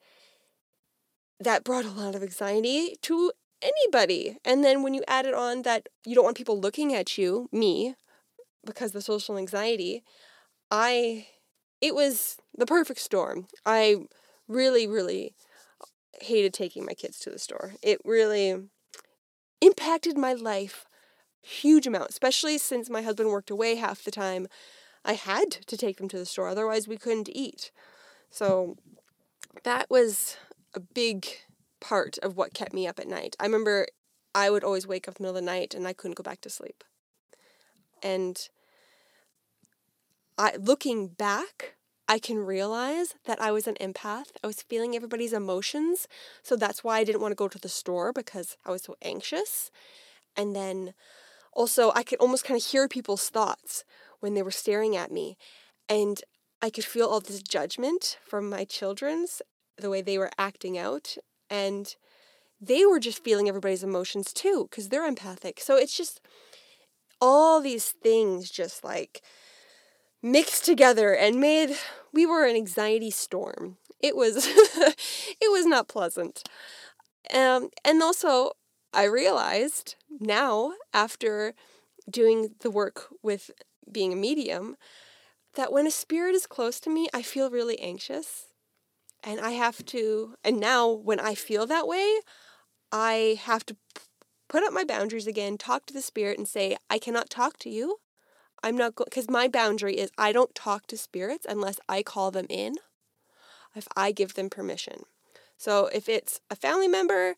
that 1.39 1.63
brought 1.63 1.85
a 1.85 1.89
lot 1.89 2.15
of 2.15 2.23
anxiety 2.23 2.95
to 3.01 3.31
anybody. 3.61 4.37
And 4.45 4.63
then 4.63 4.83
when 4.83 4.93
you 4.93 5.03
add 5.07 5.25
it 5.25 5.33
on 5.33 5.63
that 5.63 5.89
you 6.05 6.15
don't 6.15 6.23
want 6.23 6.37
people 6.37 6.59
looking 6.59 6.93
at 6.93 7.17
you, 7.17 7.49
me, 7.51 7.95
because 8.65 8.91
the 8.91 9.01
social 9.01 9.37
anxiety, 9.37 10.03
I 10.73 11.27
it 11.81 11.93
was 11.93 12.37
the 12.57 12.65
perfect 12.65 12.99
storm. 12.99 13.45
I 13.63 13.97
really 14.47 14.87
really 14.87 15.35
hated 16.19 16.53
taking 16.53 16.83
my 16.83 16.93
kids 16.93 17.19
to 17.19 17.29
the 17.29 17.37
store. 17.37 17.75
It 17.83 17.99
really 18.03 18.69
impacted 19.61 20.17
my 20.17 20.33
life 20.33 20.85
huge 21.43 21.85
amount, 21.85 22.09
especially 22.09 22.57
since 22.57 22.89
my 22.89 23.03
husband 23.03 23.29
worked 23.29 23.51
away 23.51 23.75
half 23.75 24.03
the 24.03 24.11
time. 24.11 24.47
I 25.05 25.13
had 25.13 25.51
to 25.51 25.77
take 25.77 25.97
them 25.97 26.07
to 26.09 26.17
the 26.17 26.25
store, 26.25 26.47
otherwise, 26.47 26.87
we 26.87 26.97
couldn't 26.97 27.29
eat. 27.31 27.71
So 28.29 28.77
that 29.63 29.89
was 29.89 30.37
a 30.73 30.79
big 30.79 31.27
part 31.81 32.17
of 32.23 32.35
what 32.35 32.53
kept 32.53 32.73
me 32.73 32.87
up 32.87 32.99
at 32.99 33.07
night. 33.07 33.35
I 33.39 33.43
remember 33.43 33.87
I 34.33 34.49
would 34.49 34.63
always 34.63 34.87
wake 34.87 35.07
up 35.07 35.17
in 35.19 35.23
the 35.23 35.27
middle 35.27 35.37
of 35.37 35.45
the 35.45 35.51
night 35.51 35.75
and 35.75 35.85
I 35.85 35.93
couldn't 35.93 36.15
go 36.15 36.23
back 36.23 36.41
to 36.41 36.49
sleep. 36.49 36.83
And 38.01 38.47
I 40.37 40.55
looking 40.57 41.07
back, 41.07 41.75
I 42.07 42.19
can 42.19 42.37
realize 42.37 43.15
that 43.25 43.41
I 43.41 43.51
was 43.51 43.67
an 43.67 43.75
empath. 43.79 44.31
I 44.43 44.47
was 44.47 44.61
feeling 44.61 44.95
everybody's 44.95 45.33
emotions. 45.33 46.07
So 46.41 46.55
that's 46.55 46.83
why 46.83 46.97
I 46.97 47.03
didn't 47.03 47.21
want 47.21 47.31
to 47.31 47.35
go 47.35 47.47
to 47.47 47.59
the 47.59 47.69
store 47.69 48.11
because 48.11 48.57
I 48.65 48.71
was 48.71 48.83
so 48.83 48.95
anxious. 49.01 49.71
And 50.35 50.55
then 50.55 50.93
also, 51.53 51.91
I 51.95 52.03
could 52.03 52.19
almost 52.19 52.45
kind 52.45 52.59
of 52.59 52.65
hear 52.65 52.87
people's 52.87 53.29
thoughts 53.29 53.83
when 54.19 54.33
they 54.33 54.41
were 54.41 54.51
staring 54.51 54.95
at 54.95 55.11
me. 55.11 55.37
And 55.87 56.21
I 56.61 56.69
could 56.69 56.85
feel 56.85 57.07
all 57.07 57.19
this 57.19 57.43
judgment 57.43 58.17
from 58.25 58.49
my 58.49 58.63
children's, 58.63 59.41
the 59.77 59.89
way 59.89 60.01
they 60.01 60.17
were 60.17 60.31
acting 60.37 60.77
out. 60.77 61.15
And 61.49 61.95
they 62.59 62.85
were 62.85 62.99
just 62.99 63.23
feeling 63.23 63.47
everybody's 63.47 63.83
emotions 63.83 64.33
too, 64.33 64.67
because 64.69 64.89
they're 64.89 65.05
empathic. 65.05 65.59
So 65.59 65.77
it's 65.77 65.95
just 65.95 66.21
all 67.21 67.61
these 67.61 67.89
things 67.89 68.49
just 68.49 68.83
like 68.83 69.21
mixed 70.23 70.63
together 70.65 71.13
and 71.13 71.39
made 71.39 71.75
we 72.13 72.25
were 72.25 72.45
an 72.45 72.55
anxiety 72.55 73.11
storm. 73.11 73.77
It 73.99 74.15
was 74.15 74.47
it 74.47 75.51
was 75.51 75.65
not 75.65 75.87
pleasant. 75.87 76.47
Um, 77.33 77.69
and 77.85 78.01
also 78.01 78.53
I 78.93 79.03
realized 79.05 79.95
now 80.19 80.73
after 80.93 81.53
doing 82.09 82.55
the 82.61 82.71
work 82.71 83.07
with 83.21 83.51
being 83.91 84.13
a 84.13 84.17
medium 84.17 84.77
that 85.55 85.71
when 85.71 85.85
a 85.85 85.91
spirit 85.91 86.35
is 86.35 86.47
close 86.47 86.79
to 86.79 86.89
me, 86.89 87.07
I 87.13 87.21
feel 87.21 87.51
really 87.51 87.79
anxious. 87.79 88.47
And 89.23 89.39
I 89.39 89.51
have 89.51 89.85
to 89.87 90.35
and 90.43 90.59
now 90.59 90.89
when 90.89 91.19
I 91.19 91.35
feel 91.35 91.67
that 91.67 91.87
way, 91.87 92.19
I 92.91 93.39
have 93.41 93.65
to 93.67 93.75
put 94.47 94.63
up 94.63 94.73
my 94.73 94.83
boundaries 94.83 95.27
again, 95.27 95.57
talk 95.57 95.85
to 95.87 95.93
the 95.93 96.01
spirit 96.01 96.37
and 96.37 96.47
say, 96.47 96.77
I 96.89 96.99
cannot 96.99 97.29
talk 97.29 97.57
to 97.59 97.69
you. 97.69 97.97
I'm 98.63 98.77
not 98.77 98.95
going, 98.95 99.07
because 99.09 99.29
my 99.29 99.47
boundary 99.47 99.95
is 99.97 100.09
I 100.17 100.31
don't 100.31 100.55
talk 100.55 100.87
to 100.87 100.97
spirits 100.97 101.45
unless 101.47 101.79
I 101.89 102.01
call 102.01 102.31
them 102.31 102.47
in, 102.49 102.75
if 103.75 103.87
I 103.95 104.11
give 104.11 104.35
them 104.35 104.49
permission. 104.49 105.03
So 105.57 105.87
if 105.93 106.07
it's 106.07 106.39
a 106.49 106.55
family 106.55 106.87
member, 106.87 107.35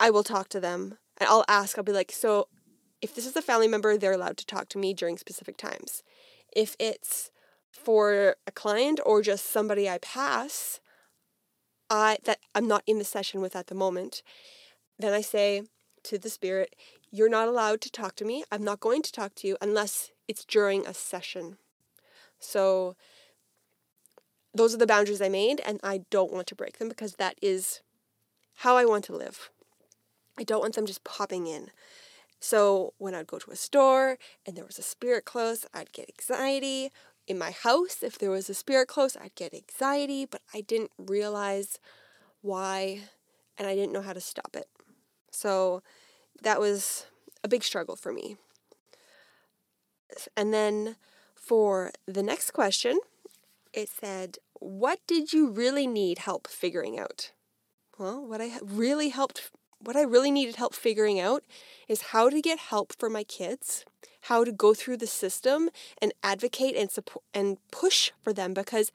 I 0.00 0.10
will 0.10 0.24
talk 0.24 0.48
to 0.50 0.60
them 0.60 0.98
and 1.18 1.28
I'll 1.28 1.44
ask, 1.48 1.76
I'll 1.76 1.84
be 1.84 1.92
like, 1.92 2.10
so 2.10 2.48
if 3.00 3.14
this 3.14 3.26
is 3.26 3.36
a 3.36 3.42
family 3.42 3.68
member, 3.68 3.96
they're 3.96 4.12
allowed 4.12 4.38
to 4.38 4.46
talk 4.46 4.68
to 4.70 4.78
me 4.78 4.94
during 4.94 5.18
specific 5.18 5.56
times. 5.56 6.02
If 6.54 6.74
it's 6.78 7.30
for 7.70 8.36
a 8.46 8.52
client 8.52 9.00
or 9.04 9.20
just 9.20 9.50
somebody 9.50 9.88
I 9.88 9.98
pass, 9.98 10.80
I 11.90 12.18
that 12.24 12.38
I'm 12.54 12.66
not 12.66 12.82
in 12.86 12.98
the 12.98 13.04
session 13.04 13.40
with 13.40 13.54
at 13.54 13.66
the 13.66 13.74
moment, 13.74 14.22
then 14.98 15.12
I 15.12 15.20
say 15.20 15.64
to 16.04 16.18
the 16.18 16.30
spirit, 16.30 16.74
you're 17.14 17.28
not 17.28 17.46
allowed 17.46 17.80
to 17.80 17.92
talk 17.92 18.16
to 18.16 18.24
me. 18.24 18.42
I'm 18.50 18.64
not 18.64 18.80
going 18.80 19.00
to 19.02 19.12
talk 19.12 19.36
to 19.36 19.46
you 19.46 19.56
unless 19.60 20.10
it's 20.26 20.44
during 20.44 20.84
a 20.84 20.92
session. 20.92 21.58
So 22.40 22.96
those 24.52 24.74
are 24.74 24.78
the 24.78 24.86
boundaries 24.86 25.22
I 25.22 25.28
made, 25.28 25.60
and 25.64 25.78
I 25.84 26.00
don't 26.10 26.32
want 26.32 26.48
to 26.48 26.56
break 26.56 26.78
them 26.78 26.88
because 26.88 27.14
that 27.14 27.36
is 27.40 27.82
how 28.56 28.76
I 28.76 28.84
want 28.84 29.04
to 29.04 29.16
live. 29.16 29.50
I 30.36 30.42
don't 30.42 30.60
want 30.60 30.74
them 30.74 30.86
just 30.86 31.04
popping 31.04 31.46
in. 31.46 31.70
So 32.40 32.94
when 32.98 33.14
I'd 33.14 33.28
go 33.28 33.38
to 33.38 33.52
a 33.52 33.56
store 33.56 34.18
and 34.44 34.56
there 34.56 34.66
was 34.66 34.80
a 34.80 34.82
spirit 34.82 35.24
close, 35.24 35.66
I'd 35.72 35.92
get 35.92 36.10
anxiety. 36.10 36.90
In 37.28 37.38
my 37.38 37.52
house, 37.52 38.02
if 38.02 38.18
there 38.18 38.32
was 38.32 38.50
a 38.50 38.54
spirit 38.54 38.88
close, 38.88 39.16
I'd 39.16 39.36
get 39.36 39.54
anxiety, 39.54 40.26
but 40.26 40.42
I 40.52 40.62
didn't 40.62 40.90
realize 40.98 41.78
why 42.42 43.02
and 43.56 43.68
I 43.68 43.76
didn't 43.76 43.92
know 43.92 44.02
how 44.02 44.12
to 44.12 44.20
stop 44.20 44.56
it. 44.56 44.66
So 45.30 45.80
that 46.42 46.60
was 46.60 47.06
a 47.42 47.48
big 47.48 47.64
struggle 47.64 47.96
for 47.96 48.12
me. 48.12 48.36
And 50.36 50.52
then 50.52 50.96
for 51.34 51.92
the 52.06 52.22
next 52.22 52.52
question, 52.52 52.98
it 53.72 53.88
said, 53.88 54.38
What 54.60 55.00
did 55.06 55.32
you 55.32 55.50
really 55.50 55.86
need 55.86 56.18
help 56.18 56.46
figuring 56.46 56.98
out? 56.98 57.32
Well, 57.98 58.26
what 58.26 58.40
I 58.40 58.58
really 58.62 59.10
helped, 59.10 59.50
what 59.78 59.96
I 59.96 60.02
really 60.02 60.30
needed 60.30 60.56
help 60.56 60.74
figuring 60.74 61.20
out 61.20 61.44
is 61.88 62.12
how 62.12 62.30
to 62.30 62.40
get 62.40 62.58
help 62.58 62.92
for 62.98 63.10
my 63.10 63.24
kids, 63.24 63.84
how 64.22 64.44
to 64.44 64.52
go 64.52 64.74
through 64.74 64.96
the 64.96 65.06
system 65.06 65.70
and 66.00 66.12
advocate 66.22 66.76
and 66.76 66.90
support 66.90 67.24
and 67.32 67.58
push 67.70 68.10
for 68.22 68.32
them 68.32 68.54
because 68.54 68.90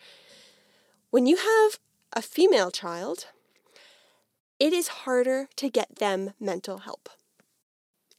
when 1.11 1.25
you 1.25 1.37
have 1.37 1.79
a 2.13 2.21
female 2.21 2.71
child, 2.71 3.27
it 4.59 4.73
is 4.73 4.87
harder 4.89 5.47
to 5.55 5.69
get 5.69 5.97
them 5.97 6.31
mental 6.39 6.79
help. 6.79 7.09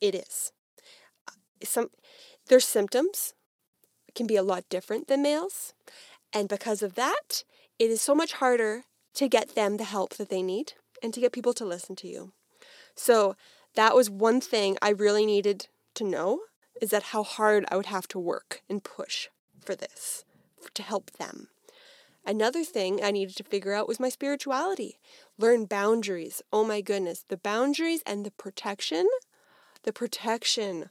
It 0.01 0.15
is. 0.15 0.53
Uh, 1.29 1.33
some 1.63 1.91
their 2.49 2.61
symptoms 2.61 3.35
can 4.15 4.27
be 4.27 4.37
a 4.37 4.43
lot 4.43 4.69
different 4.69 5.09
than 5.09 5.23
males, 5.23 5.73
and 6.33 6.49
because 6.49 6.83
of 6.83 6.95
that, 6.95 7.45
it 7.79 7.91
is 7.91 8.01
so 8.01 8.15
much 8.15 8.35
harder 8.35 8.85
to 9.15 9.29
get 9.29 9.55
them 9.55 9.77
the 9.77 9.85
help 9.85 10.15
that 10.15 10.31
they 10.31 10.43
need 10.43 10.73
and 11.03 11.15
to 11.15 11.21
get 11.21 11.33
people 11.33 11.53
to 11.55 11.65
listen 11.65 11.97
to 11.97 12.09
you. 12.09 12.33
So, 12.95 13.37
that 13.75 13.95
was 13.95 14.11
one 14.11 14.41
thing 14.41 14.77
I 14.83 14.91
really 14.91 15.25
needed 15.25 15.69
to 15.95 16.05
know 16.05 16.41
is 16.81 16.91
that 16.91 17.05
how 17.05 17.23
hard 17.23 17.65
I 17.71 17.77
would 17.77 17.87
have 17.87 18.09
to 18.09 18.19
work 18.19 18.63
and 18.69 18.83
push 18.83 19.29
for 19.65 19.75
this 19.75 20.25
to 20.75 20.83
help 20.83 21.13
them. 21.13 21.49
Another 22.27 22.65
thing 22.65 23.03
I 23.03 23.11
needed 23.11 23.37
to 23.37 23.45
figure 23.45 23.73
out 23.73 23.89
was 23.89 24.01
my 24.01 24.09
spirituality. 24.09 24.99
Learn 25.39 25.65
boundaries. 25.65 26.43
Oh 26.53 26.65
my 26.65 26.81
goodness, 26.81 27.25
the 27.29 27.37
boundaries 27.37 28.03
and 28.05 28.25
the 28.25 28.31
protection 28.31 29.09
the 29.85 29.93
protection. 29.93 30.91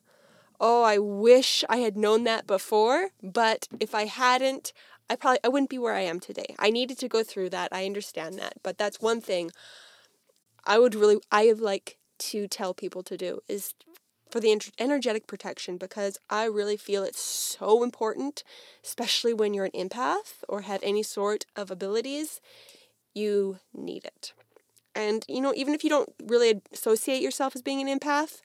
Oh, 0.60 0.84
I 0.84 0.98
wish 0.98 1.63
I 1.69 1.77
had 1.77 1.96
known 1.96 2.24
that 2.25 2.46
before, 2.46 3.10
but 3.24 3.67
if 3.79 3.96
I 3.96 4.05
hadn't, 4.05 4.74
I 5.10 5.15
probably 5.15 5.39
I 5.43 5.48
wouldn't 5.48 5.69
be 5.69 5.79
where 5.79 5.96
I 5.96 6.01
am 6.01 6.19
today. 6.19 6.55
I 6.60 6.69
needed 6.69 6.98
to 7.00 7.08
go 7.08 7.24
through 7.24 7.50
that. 7.51 7.69
I 7.72 7.86
understand 7.86 8.38
that, 8.39 8.53
but 8.63 8.77
that's 8.77 9.01
one 9.01 9.22
thing 9.22 9.51
I 10.65 10.77
would 10.77 10.96
really 10.96 11.17
I 11.31 11.51
like 11.51 11.98
to 12.19 12.48
tell 12.48 12.74
people 12.74 13.01
to 13.03 13.17
do 13.17 13.39
is 13.48 13.74
for 14.29 14.39
the 14.39 14.55
energetic 14.77 15.25
protection 15.25 15.77
because 15.77 16.19
I 16.29 16.46
really 16.46 16.77
feel 16.77 17.03
it's 17.03 17.22
so 17.22 17.84
important, 17.84 18.43
especially 18.84 19.34
when 19.34 19.53
you're 19.53 19.65
an 19.65 19.89
empath 19.89 20.43
or 20.48 20.62
have 20.62 20.81
any 20.84 21.01
sort 21.01 21.46
of 21.55 21.72
abilities. 21.72 22.39
You 23.15 23.60
need 23.74 24.05
it. 24.05 24.34
And, 24.93 25.25
you 25.27 25.41
know, 25.41 25.53
even 25.55 25.74
if 25.74 25.84
you 25.84 25.89
don't 25.89 26.13
really 26.24 26.62
associate 26.72 27.22
yourself 27.22 27.55
as 27.55 27.62
being 27.62 27.88
an 27.88 28.00
empath, 28.00 28.41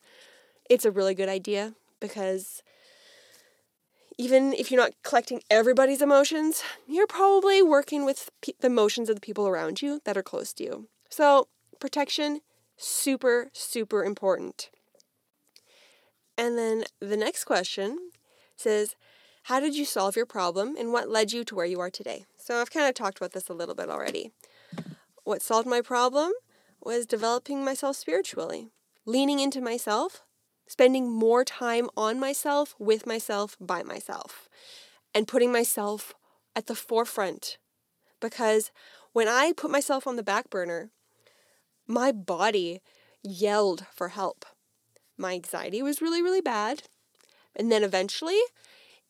it's 0.69 0.85
a 0.85 0.91
really 0.91 1.13
good 1.13 1.29
idea 1.29 1.73
because 1.99 2.63
even 4.17 4.53
if 4.53 4.71
you're 4.71 4.81
not 4.81 4.93
collecting 5.03 5.41
everybody's 5.49 6.01
emotions, 6.01 6.63
you're 6.87 7.07
probably 7.07 7.61
working 7.61 8.05
with 8.05 8.29
the 8.41 8.53
emotions 8.67 9.09
of 9.09 9.15
the 9.15 9.21
people 9.21 9.47
around 9.47 9.81
you 9.81 10.01
that 10.05 10.17
are 10.17 10.23
close 10.23 10.53
to 10.53 10.63
you. 10.63 10.87
So, 11.09 11.47
protection 11.79 12.41
super 12.77 13.49
super 13.53 14.03
important. 14.03 14.69
And 16.37 16.57
then 16.57 16.83
the 16.99 17.17
next 17.17 17.45
question 17.45 18.11
says, 18.57 18.95
how 19.43 19.59
did 19.59 19.75
you 19.75 19.85
solve 19.85 20.15
your 20.15 20.25
problem 20.25 20.75
and 20.77 20.91
what 20.91 21.09
led 21.09 21.31
you 21.31 21.43
to 21.45 21.55
where 21.55 21.65
you 21.65 21.79
are 21.79 21.89
today? 21.89 22.25
So, 22.37 22.61
I've 22.61 22.71
kind 22.71 22.87
of 22.87 22.95
talked 22.95 23.17
about 23.17 23.33
this 23.33 23.49
a 23.49 23.53
little 23.53 23.75
bit 23.75 23.89
already. 23.89 24.31
What 25.23 25.41
solved 25.41 25.67
my 25.67 25.81
problem 25.81 26.31
was 26.81 27.05
developing 27.05 27.65
myself 27.65 27.95
spiritually, 27.95 28.69
leaning 29.05 29.39
into 29.39 29.59
myself, 29.59 30.24
spending 30.67 31.11
more 31.11 31.43
time 31.43 31.89
on 31.95 32.19
myself, 32.19 32.75
with 32.79 33.05
myself, 33.05 33.55
by 33.59 33.83
myself, 33.83 34.49
and 35.13 35.27
putting 35.27 35.51
myself 35.51 36.13
at 36.55 36.67
the 36.67 36.75
forefront. 36.75 37.57
Because 38.19 38.71
when 39.13 39.27
I 39.27 39.53
put 39.55 39.71
myself 39.71 40.07
on 40.07 40.15
the 40.15 40.23
back 40.23 40.49
burner, 40.49 40.89
my 41.87 42.11
body 42.11 42.81
yelled 43.23 43.85
for 43.93 44.09
help. 44.09 44.45
My 45.17 45.33
anxiety 45.33 45.81
was 45.81 46.01
really, 46.01 46.21
really 46.21 46.41
bad. 46.41 46.83
And 47.55 47.71
then 47.71 47.83
eventually 47.83 48.39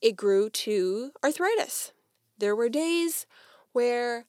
it 0.02 0.16
grew 0.16 0.50
to 0.50 1.12
arthritis. 1.24 1.92
There 2.38 2.56
were 2.56 2.70
days 2.70 3.26
where, 3.72 4.26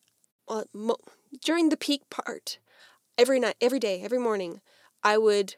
well, 0.49 0.65
mo- 0.73 0.97
during 1.45 1.69
the 1.69 1.77
peak 1.77 2.09
part, 2.09 2.59
every 3.19 3.41
night, 3.41 3.57
every 3.61 3.79
day, 3.79 4.03
every 4.03 4.19
morning, 4.19 4.61
I 5.03 5.19
would 5.19 5.57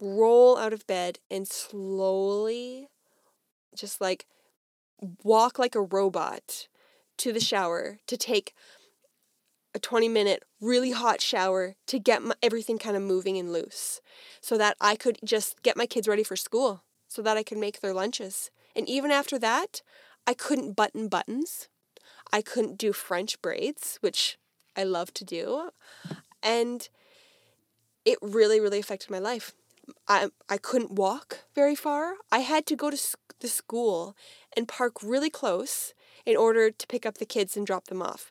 roll 0.00 0.56
out 0.56 0.72
of 0.72 0.86
bed 0.86 1.18
and 1.30 1.46
slowly 1.46 2.88
just 3.74 4.00
like 4.00 4.26
walk 5.22 5.58
like 5.58 5.74
a 5.74 5.80
robot 5.80 6.68
to 7.18 7.32
the 7.32 7.40
shower 7.40 7.98
to 8.06 8.16
take 8.16 8.54
a 9.74 9.78
20 9.78 10.08
minute 10.08 10.42
really 10.60 10.90
hot 10.90 11.20
shower 11.20 11.76
to 11.86 11.98
get 11.98 12.22
my, 12.22 12.34
everything 12.42 12.78
kind 12.78 12.96
of 12.96 13.02
moving 13.02 13.36
and 13.36 13.52
loose 13.52 14.00
so 14.40 14.58
that 14.58 14.76
I 14.80 14.96
could 14.96 15.18
just 15.24 15.62
get 15.62 15.76
my 15.76 15.86
kids 15.86 16.08
ready 16.08 16.24
for 16.24 16.36
school 16.36 16.82
so 17.08 17.22
that 17.22 17.36
I 17.36 17.42
could 17.42 17.58
make 17.58 17.80
their 17.80 17.94
lunches. 17.94 18.50
And 18.74 18.88
even 18.88 19.10
after 19.10 19.38
that, 19.38 19.82
I 20.26 20.34
couldn't 20.34 20.76
button 20.76 21.08
buttons. 21.08 21.68
I 22.32 22.42
couldn't 22.42 22.78
do 22.78 22.92
French 22.92 23.40
braids, 23.42 23.98
which 24.00 24.38
I 24.76 24.84
love 24.84 25.12
to 25.14 25.24
do. 25.24 25.70
And 26.42 26.88
it 28.04 28.18
really, 28.22 28.60
really 28.60 28.78
affected 28.78 29.10
my 29.10 29.18
life. 29.18 29.52
I, 30.08 30.30
I 30.48 30.56
couldn't 30.58 30.92
walk 30.92 31.44
very 31.54 31.74
far. 31.74 32.14
I 32.32 32.40
had 32.40 32.66
to 32.66 32.76
go 32.76 32.90
to 32.90 33.16
the 33.40 33.48
school 33.48 34.16
and 34.56 34.68
park 34.68 35.02
really 35.02 35.30
close 35.30 35.94
in 36.26 36.36
order 36.36 36.70
to 36.70 36.86
pick 36.86 37.06
up 37.06 37.18
the 37.18 37.26
kids 37.26 37.56
and 37.56 37.66
drop 37.66 37.86
them 37.86 38.02
off. 38.02 38.30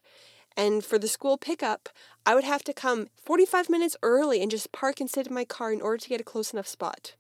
And 0.56 0.84
for 0.84 1.00
the 1.00 1.08
school 1.08 1.38
pickup, 1.38 1.90
I 2.26 2.36
would 2.36 2.44
have 2.44 2.64
to 2.66 2.74
come 2.74 3.08
45 3.24 3.70
minutes 3.70 3.96
early 4.04 4.42
and 4.42 4.52
just 4.52 4.72
park 4.72 5.00
and 5.00 5.10
sit 5.10 5.28
in 5.28 5.34
my 5.34 5.46
car 5.46 5.72
in 5.72 5.82
order 5.82 5.98
to 5.98 6.10
get 6.10 6.22
a 6.22 6.24
close 6.24 6.52
enough 6.54 6.68
spot. 6.68 7.16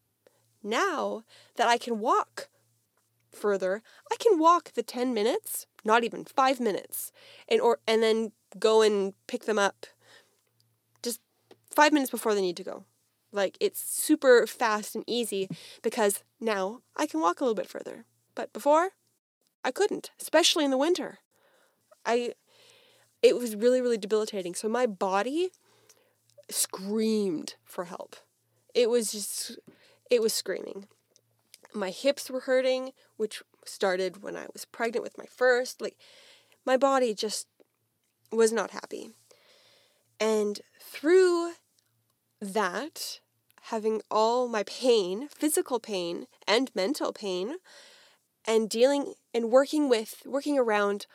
Now 0.62 1.24
that 1.56 1.68
I 1.68 1.78
can 1.78 2.00
walk 2.00 2.50
further, 3.32 3.82
I 4.12 4.16
can 4.18 4.40
walk 4.40 4.74
the 4.74 4.84
10 4.84 5.14
minutes, 5.14 5.68
not 5.86 6.04
even 6.04 6.26
5 6.26 6.60
minutes, 6.60 7.12
and 7.48 7.62
or 7.62 7.80
and 7.88 8.04
then 8.04 8.34
go 8.58 8.82
and 8.82 9.14
pick 9.28 9.46
them 9.46 9.60
up 9.60 9.86
just 11.02 11.22
5 11.74 11.94
minutes 11.94 12.12
before 12.12 12.36
they 12.36 12.42
need 12.42 12.58
to 12.58 12.64
go. 12.64 12.84
Like 13.32 13.58
it's 13.60 13.82
super 13.82 14.48
fast 14.48 14.96
and 14.96 15.04
easy 15.08 15.50
because 15.82 16.24
now 16.40 16.82
I 16.96 17.06
can 17.06 17.22
walk 17.22 17.40
a 17.40 17.44
little 17.44 17.56
bit 17.56 17.70
further. 17.70 18.06
But 18.36 18.54
before, 18.54 18.92
I 19.64 19.72
couldn't, 19.72 20.12
especially 20.20 20.66
in 20.66 20.72
the 20.72 20.78
winter. 20.78 21.20
I 22.06 22.34
it 23.22 23.36
was 23.36 23.56
really 23.56 23.82
really 23.82 23.98
debilitating. 23.98 24.56
So 24.56 24.68
my 24.68 24.86
body 24.86 25.50
screamed 26.50 27.56
for 27.66 27.86
help. 27.86 28.16
It 28.74 28.90
was 28.90 29.12
just 29.12 29.60
it 30.10 30.22
was 30.22 30.34
screaming. 30.34 30.88
My 31.74 31.92
hips 31.92 32.32
were 32.32 32.42
hurting, 32.42 32.94
which 33.18 33.44
started 33.64 34.24
when 34.24 34.36
I 34.36 34.48
was 34.54 34.66
pregnant 34.66 35.04
with 35.04 35.18
my 35.18 35.26
first. 35.26 35.82
Like 35.82 35.98
my 36.66 36.78
body 36.78 37.14
just 37.14 37.48
was 38.32 38.52
not 38.52 38.72
happy. 38.72 39.12
And 40.20 40.60
through 40.82 41.54
that, 42.42 43.20
having 43.64 44.02
all 44.10 44.48
my 44.48 44.64
pain, 44.64 45.28
physical 45.30 45.80
pain 45.80 46.28
and 46.48 46.72
mental 46.74 47.14
pain, 47.14 47.56
and 48.46 48.70
dealing 48.70 49.14
and 49.34 49.52
working 49.52 49.90
with, 49.90 50.24
working 50.26 50.58
around 50.58 51.06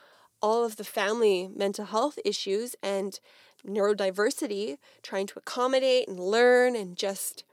all 0.40 0.64
of 0.64 0.76
the 0.76 0.84
family 0.84 1.48
mental 1.54 1.86
health 1.86 2.18
issues 2.24 2.76
and 2.82 3.18
neurodiversity, 3.66 4.76
trying 5.02 5.26
to 5.26 5.38
accommodate 5.38 6.06
and 6.06 6.20
learn 6.20 6.76
and 6.76 6.96
just 6.96 7.44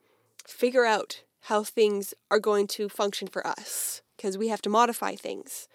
figure 0.46 0.86
out 0.86 1.24
how 1.46 1.64
things 1.64 2.14
are 2.30 2.40
going 2.40 2.68
to 2.68 2.90
function 2.90 3.28
for 3.28 3.46
us 3.48 4.02
because 4.18 4.38
we 4.38 4.50
have 4.50 4.62
to 4.62 4.70
modify 4.70 5.16
things. 5.16 5.68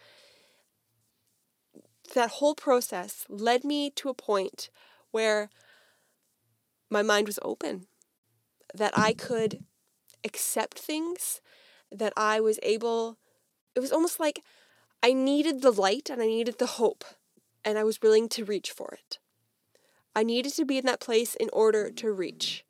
That 2.15 2.31
whole 2.31 2.55
process 2.55 3.25
led 3.29 3.65
me 3.65 3.91
to 3.97 4.09
a 4.09 4.15
point 4.15 4.71
where 5.11 5.51
my 6.91 7.03
mind 7.03 7.27
was 7.27 7.39
open, 7.43 7.87
that 8.75 8.97
I 8.97 9.13
could 9.13 9.65
accept 10.25 10.79
things, 10.79 11.41
that 11.91 12.13
I 12.17 12.41
was 12.41 12.59
able, 12.63 13.19
it 13.75 13.81
was 13.81 13.93
almost 13.93 14.19
like 14.21 14.43
I 15.03 15.13
needed 15.13 15.63
the 15.63 15.71
light 15.71 16.11
and 16.11 16.21
I 16.21 16.27
needed 16.27 16.59
the 16.59 16.67
hope, 16.67 17.05
and 17.65 17.79
I 17.79 17.85
was 17.85 18.03
willing 18.03 18.29
to 18.31 18.45
reach 18.45 18.71
for 18.71 18.93
it. 18.93 19.19
I 20.15 20.23
needed 20.23 20.55
to 20.55 20.65
be 20.65 20.79
in 20.79 20.87
that 20.87 21.01
place 21.01 21.35
in 21.35 21.51
order 21.53 21.91
to 21.91 22.11
reach. 22.11 22.65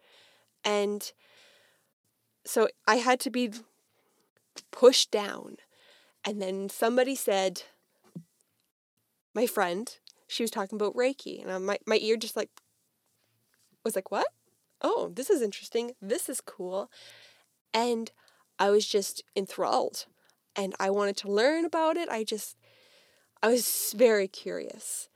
And 0.64 1.12
so 2.44 2.68
I 2.86 2.96
had 2.96 3.20
to 3.20 3.30
be 3.30 3.52
pushed 4.70 5.10
down. 5.10 5.58
And 6.24 6.42
then 6.42 6.68
somebody 6.68 7.14
said, 7.14 7.62
my 9.32 9.46
friend, 9.46 9.96
she 10.26 10.42
was 10.42 10.50
talking 10.50 10.76
about 10.76 10.94
Reiki, 10.94 11.46
and 11.46 11.64
my, 11.64 11.78
my 11.86 11.98
ear 11.98 12.16
just 12.16 12.36
like 12.36 12.50
was 13.86 13.96
like, 13.96 14.10
what? 14.10 14.26
Oh, 14.82 15.10
this 15.14 15.30
is 15.30 15.40
interesting. 15.40 15.92
This 16.02 16.28
is 16.28 16.40
cool. 16.40 16.90
And 17.72 18.10
I 18.58 18.70
was 18.70 18.86
just 18.86 19.22
enthralled 19.34 20.06
and 20.54 20.74
I 20.78 20.90
wanted 20.90 21.16
to 21.18 21.30
learn 21.30 21.64
about 21.64 21.96
it. 21.96 22.08
I 22.08 22.24
just, 22.24 22.56
I 23.42 23.48
was 23.48 23.94
very 23.96 24.28
curious. 24.28 25.08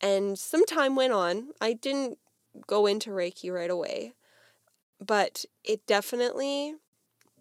And 0.00 0.38
some 0.38 0.66
time 0.66 0.96
went 0.96 1.12
on. 1.12 1.50
I 1.60 1.72
didn't 1.72 2.18
go 2.66 2.86
into 2.86 3.10
Reiki 3.10 3.52
right 3.52 3.70
away, 3.70 4.12
but 5.04 5.44
it 5.64 5.86
definitely, 5.86 6.74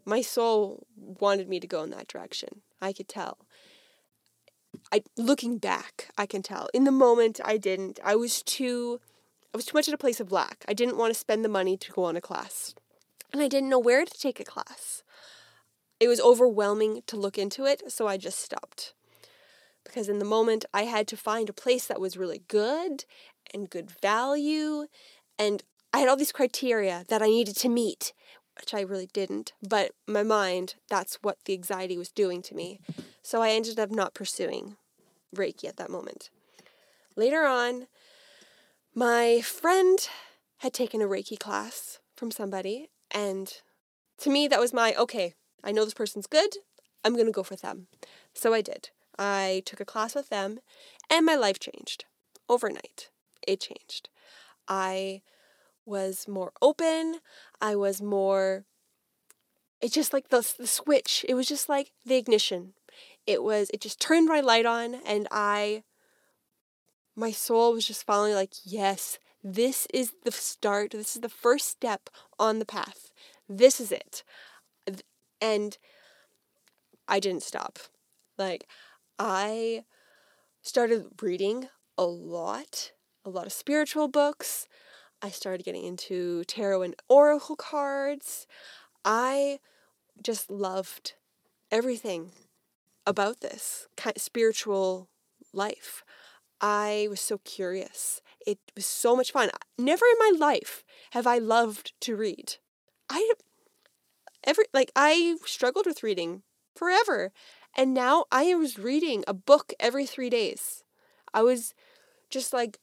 my 0.05 0.21
soul 0.21 0.85
wanted 0.95 1.49
me 1.49 1.59
to 1.59 1.67
go 1.67 1.83
in 1.83 1.89
that 1.91 2.07
direction. 2.07 2.61
I 2.81 2.93
could 2.93 3.07
tell. 3.07 3.39
I 4.91 5.03
looking 5.17 5.57
back, 5.57 6.09
I 6.17 6.25
can 6.25 6.43
tell. 6.43 6.69
In 6.73 6.83
the 6.83 6.91
moment 6.91 7.39
I 7.43 7.57
didn't. 7.57 7.99
I 8.03 8.15
was 8.15 8.43
too 8.43 8.99
I 9.55 9.57
was 9.57 9.67
too 9.67 9.77
much 9.77 9.87
at 9.87 9.93
a 9.93 9.97
place 9.97 10.19
of 10.19 10.33
lack. 10.33 10.65
I 10.67 10.73
didn't 10.73 10.97
want 10.97 11.13
to 11.13 11.17
spend 11.17 11.45
the 11.45 11.47
money 11.47 11.77
to 11.77 11.91
go 11.93 12.03
on 12.03 12.17
a 12.17 12.21
class. 12.21 12.75
And 13.31 13.41
I 13.41 13.47
didn't 13.47 13.69
know 13.69 13.79
where 13.79 14.03
to 14.03 14.19
take 14.19 14.41
a 14.41 14.43
class. 14.43 15.01
It 15.97 16.09
was 16.09 16.19
overwhelming 16.19 17.03
to 17.07 17.15
look 17.15 17.37
into 17.37 17.63
it, 17.63 17.89
so 17.89 18.05
I 18.05 18.17
just 18.17 18.39
stopped. 18.39 18.93
Because 19.85 20.09
in 20.09 20.19
the 20.19 20.25
moment, 20.25 20.65
I 20.73 20.81
had 20.81 21.07
to 21.07 21.15
find 21.15 21.47
a 21.47 21.53
place 21.53 21.87
that 21.87 22.01
was 22.01 22.17
really 22.17 22.41
good 22.49 23.05
and 23.53 23.69
good 23.69 23.89
value. 23.89 24.87
And 25.39 25.63
I 25.93 25.99
had 25.99 26.09
all 26.09 26.17
these 26.17 26.33
criteria 26.33 27.05
that 27.07 27.21
I 27.21 27.27
needed 27.27 27.55
to 27.55 27.69
meet, 27.69 28.11
which 28.59 28.73
I 28.73 28.81
really 28.81 29.07
didn't. 29.13 29.53
But 29.65 29.91
my 30.05 30.23
mind, 30.23 30.75
that's 30.89 31.15
what 31.21 31.37
the 31.45 31.53
anxiety 31.53 31.97
was 31.97 32.11
doing 32.11 32.41
to 32.41 32.55
me. 32.55 32.81
So 33.21 33.41
I 33.41 33.51
ended 33.51 33.79
up 33.79 33.89
not 33.89 34.13
pursuing 34.15 34.75
Reiki 35.33 35.63
at 35.63 35.77
that 35.77 35.89
moment. 35.89 36.29
Later 37.15 37.45
on, 37.45 37.87
my 38.95 39.41
friend 39.41 40.07
had 40.59 40.73
taken 40.73 41.01
a 41.01 41.07
Reiki 41.07 41.37
class 41.37 41.99
from 42.15 42.31
somebody, 42.31 42.89
and 43.11 43.61
to 44.19 44.29
me, 44.29 44.47
that 44.47 44.59
was 44.59 44.73
my 44.73 44.95
okay, 44.95 45.33
I 45.63 45.71
know 45.71 45.83
this 45.83 45.93
person's 45.93 46.27
good, 46.27 46.55
I'm 47.03 47.13
going 47.13 47.25
to 47.25 47.31
go 47.31 47.43
for 47.43 47.55
them. 47.55 47.87
So 48.33 48.53
I 48.53 48.61
did. 48.61 48.89
I 49.19 49.61
took 49.65 49.79
a 49.79 49.85
class 49.85 50.15
with 50.15 50.29
them, 50.29 50.59
and 51.09 51.25
my 51.25 51.35
life 51.35 51.59
changed 51.59 52.05
overnight. 52.49 53.09
It 53.47 53.59
changed. 53.59 54.09
I 54.67 55.21
was 55.85 56.27
more 56.27 56.51
open. 56.61 57.19
I 57.61 57.75
was 57.75 58.01
more. 58.01 58.65
It's 59.81 59.93
just 59.93 60.13
like 60.13 60.29
the, 60.29 60.53
the 60.57 60.67
switch. 60.67 61.25
It 61.29 61.35
was 61.35 61.47
just 61.47 61.69
like 61.69 61.91
the 62.05 62.15
ignition. 62.15 62.73
It 63.27 63.43
was, 63.43 63.69
it 63.73 63.81
just 63.81 63.99
turned 63.99 64.27
my 64.27 64.39
light 64.39 64.65
on, 64.65 64.95
and 65.05 65.27
I 65.31 65.83
my 67.15 67.31
soul 67.31 67.73
was 67.73 67.87
just 67.87 68.05
finally 68.05 68.33
like, 68.33 68.53
yes, 68.63 69.19
this 69.43 69.87
is 69.93 70.13
the 70.23 70.31
start. 70.31 70.91
This 70.91 71.15
is 71.15 71.21
the 71.21 71.29
first 71.29 71.67
step 71.67 72.09
on 72.39 72.59
the 72.59 72.65
path. 72.65 73.11
This 73.47 73.79
is 73.79 73.91
it. 73.91 74.23
And 75.41 75.77
I 77.07 77.19
didn't 77.19 77.43
stop. 77.43 77.79
Like, 78.37 78.67
I 79.19 79.85
started 80.61 81.05
reading 81.21 81.69
a 81.97 82.05
lot, 82.05 82.91
a 83.23 83.29
lot 83.29 83.45
of 83.45 83.53
spiritual 83.53 84.07
books. 84.07 84.67
I 85.21 85.29
started 85.29 85.63
getting 85.63 85.85
into 85.85 86.43
tarot 86.45 86.81
and 86.81 86.95
oracle 87.07 87.55
cards. 87.55 88.47
I 89.03 89.59
just 90.23 90.49
loved 90.49 91.13
everything 91.71 92.31
about 93.05 93.41
this 93.41 93.87
spiritual 94.17 95.09
life. 95.53 96.03
I 96.61 97.07
was 97.09 97.21
so 97.21 97.39
curious. 97.39 98.21
It 98.45 98.59
was 98.75 98.85
so 98.85 99.15
much 99.15 99.31
fun. 99.31 99.49
Never 99.77 100.05
in 100.05 100.17
my 100.19 100.37
life 100.37 100.83
have 101.11 101.27
I 101.27 101.37
loved 101.37 101.93
to 102.01 102.15
read. 102.15 102.57
I 103.09 103.33
every 104.43 104.65
like 104.73 104.91
I 104.95 105.37
struggled 105.45 105.85
with 105.85 106.03
reading 106.03 106.43
forever. 106.75 107.31
And 107.77 107.93
now 107.93 108.25
I 108.31 108.55
was 108.55 108.79
reading 108.79 109.23
a 109.27 109.33
book 109.33 109.73
every 109.79 110.05
3 110.05 110.29
days. 110.29 110.83
I 111.33 111.41
was 111.41 111.73
just 112.29 112.53
like 112.53 112.79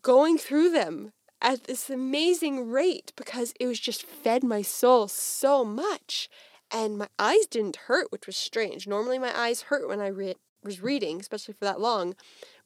going 0.00 0.38
through 0.38 0.70
them 0.70 1.12
at 1.42 1.64
this 1.64 1.90
amazing 1.90 2.70
rate 2.70 3.12
because 3.16 3.52
it 3.60 3.66
was 3.66 3.80
just 3.80 4.06
fed 4.06 4.42
my 4.42 4.62
soul 4.62 5.08
so 5.08 5.64
much 5.64 6.30
and 6.70 6.96
my 6.96 7.08
eyes 7.18 7.46
didn't 7.50 7.76
hurt 7.88 8.06
which 8.10 8.26
was 8.26 8.36
strange 8.36 8.86
normally 8.86 9.18
my 9.18 9.38
eyes 9.38 9.62
hurt 9.62 9.88
when 9.88 10.00
i 10.00 10.06
read 10.06 10.36
was 10.62 10.82
reading, 10.82 11.20
especially 11.20 11.54
for 11.54 11.64
that 11.64 11.80
long, 11.80 12.14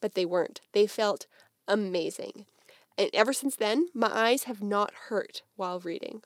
but 0.00 0.14
they 0.14 0.24
weren't. 0.24 0.60
They 0.72 0.86
felt 0.86 1.26
amazing. 1.68 2.46
And 2.98 3.10
ever 3.12 3.32
since 3.32 3.56
then, 3.56 3.88
my 3.94 4.10
eyes 4.10 4.44
have 4.44 4.62
not 4.62 4.92
hurt 5.08 5.42
while 5.56 5.80
reading, 5.80 6.22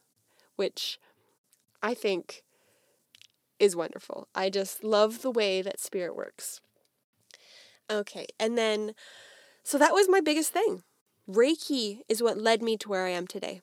which 0.56 0.98
I 1.82 1.94
think 1.94 2.42
is 3.58 3.74
wonderful. 3.76 4.28
I 4.34 4.50
just 4.50 4.84
love 4.84 5.22
the 5.22 5.30
way 5.30 5.62
that 5.62 5.80
spirit 5.80 6.16
works. 6.16 6.60
Okay, 7.90 8.26
and 8.38 8.56
then, 8.56 8.94
so 9.64 9.76
that 9.78 9.92
was 9.92 10.08
my 10.08 10.20
biggest 10.20 10.52
thing. 10.52 10.84
Reiki 11.28 12.00
is 12.08 12.22
what 12.22 12.38
led 12.38 12.62
me 12.62 12.76
to 12.76 12.88
where 12.88 13.04
I 13.04 13.10
am 13.10 13.26
today. 13.26 13.60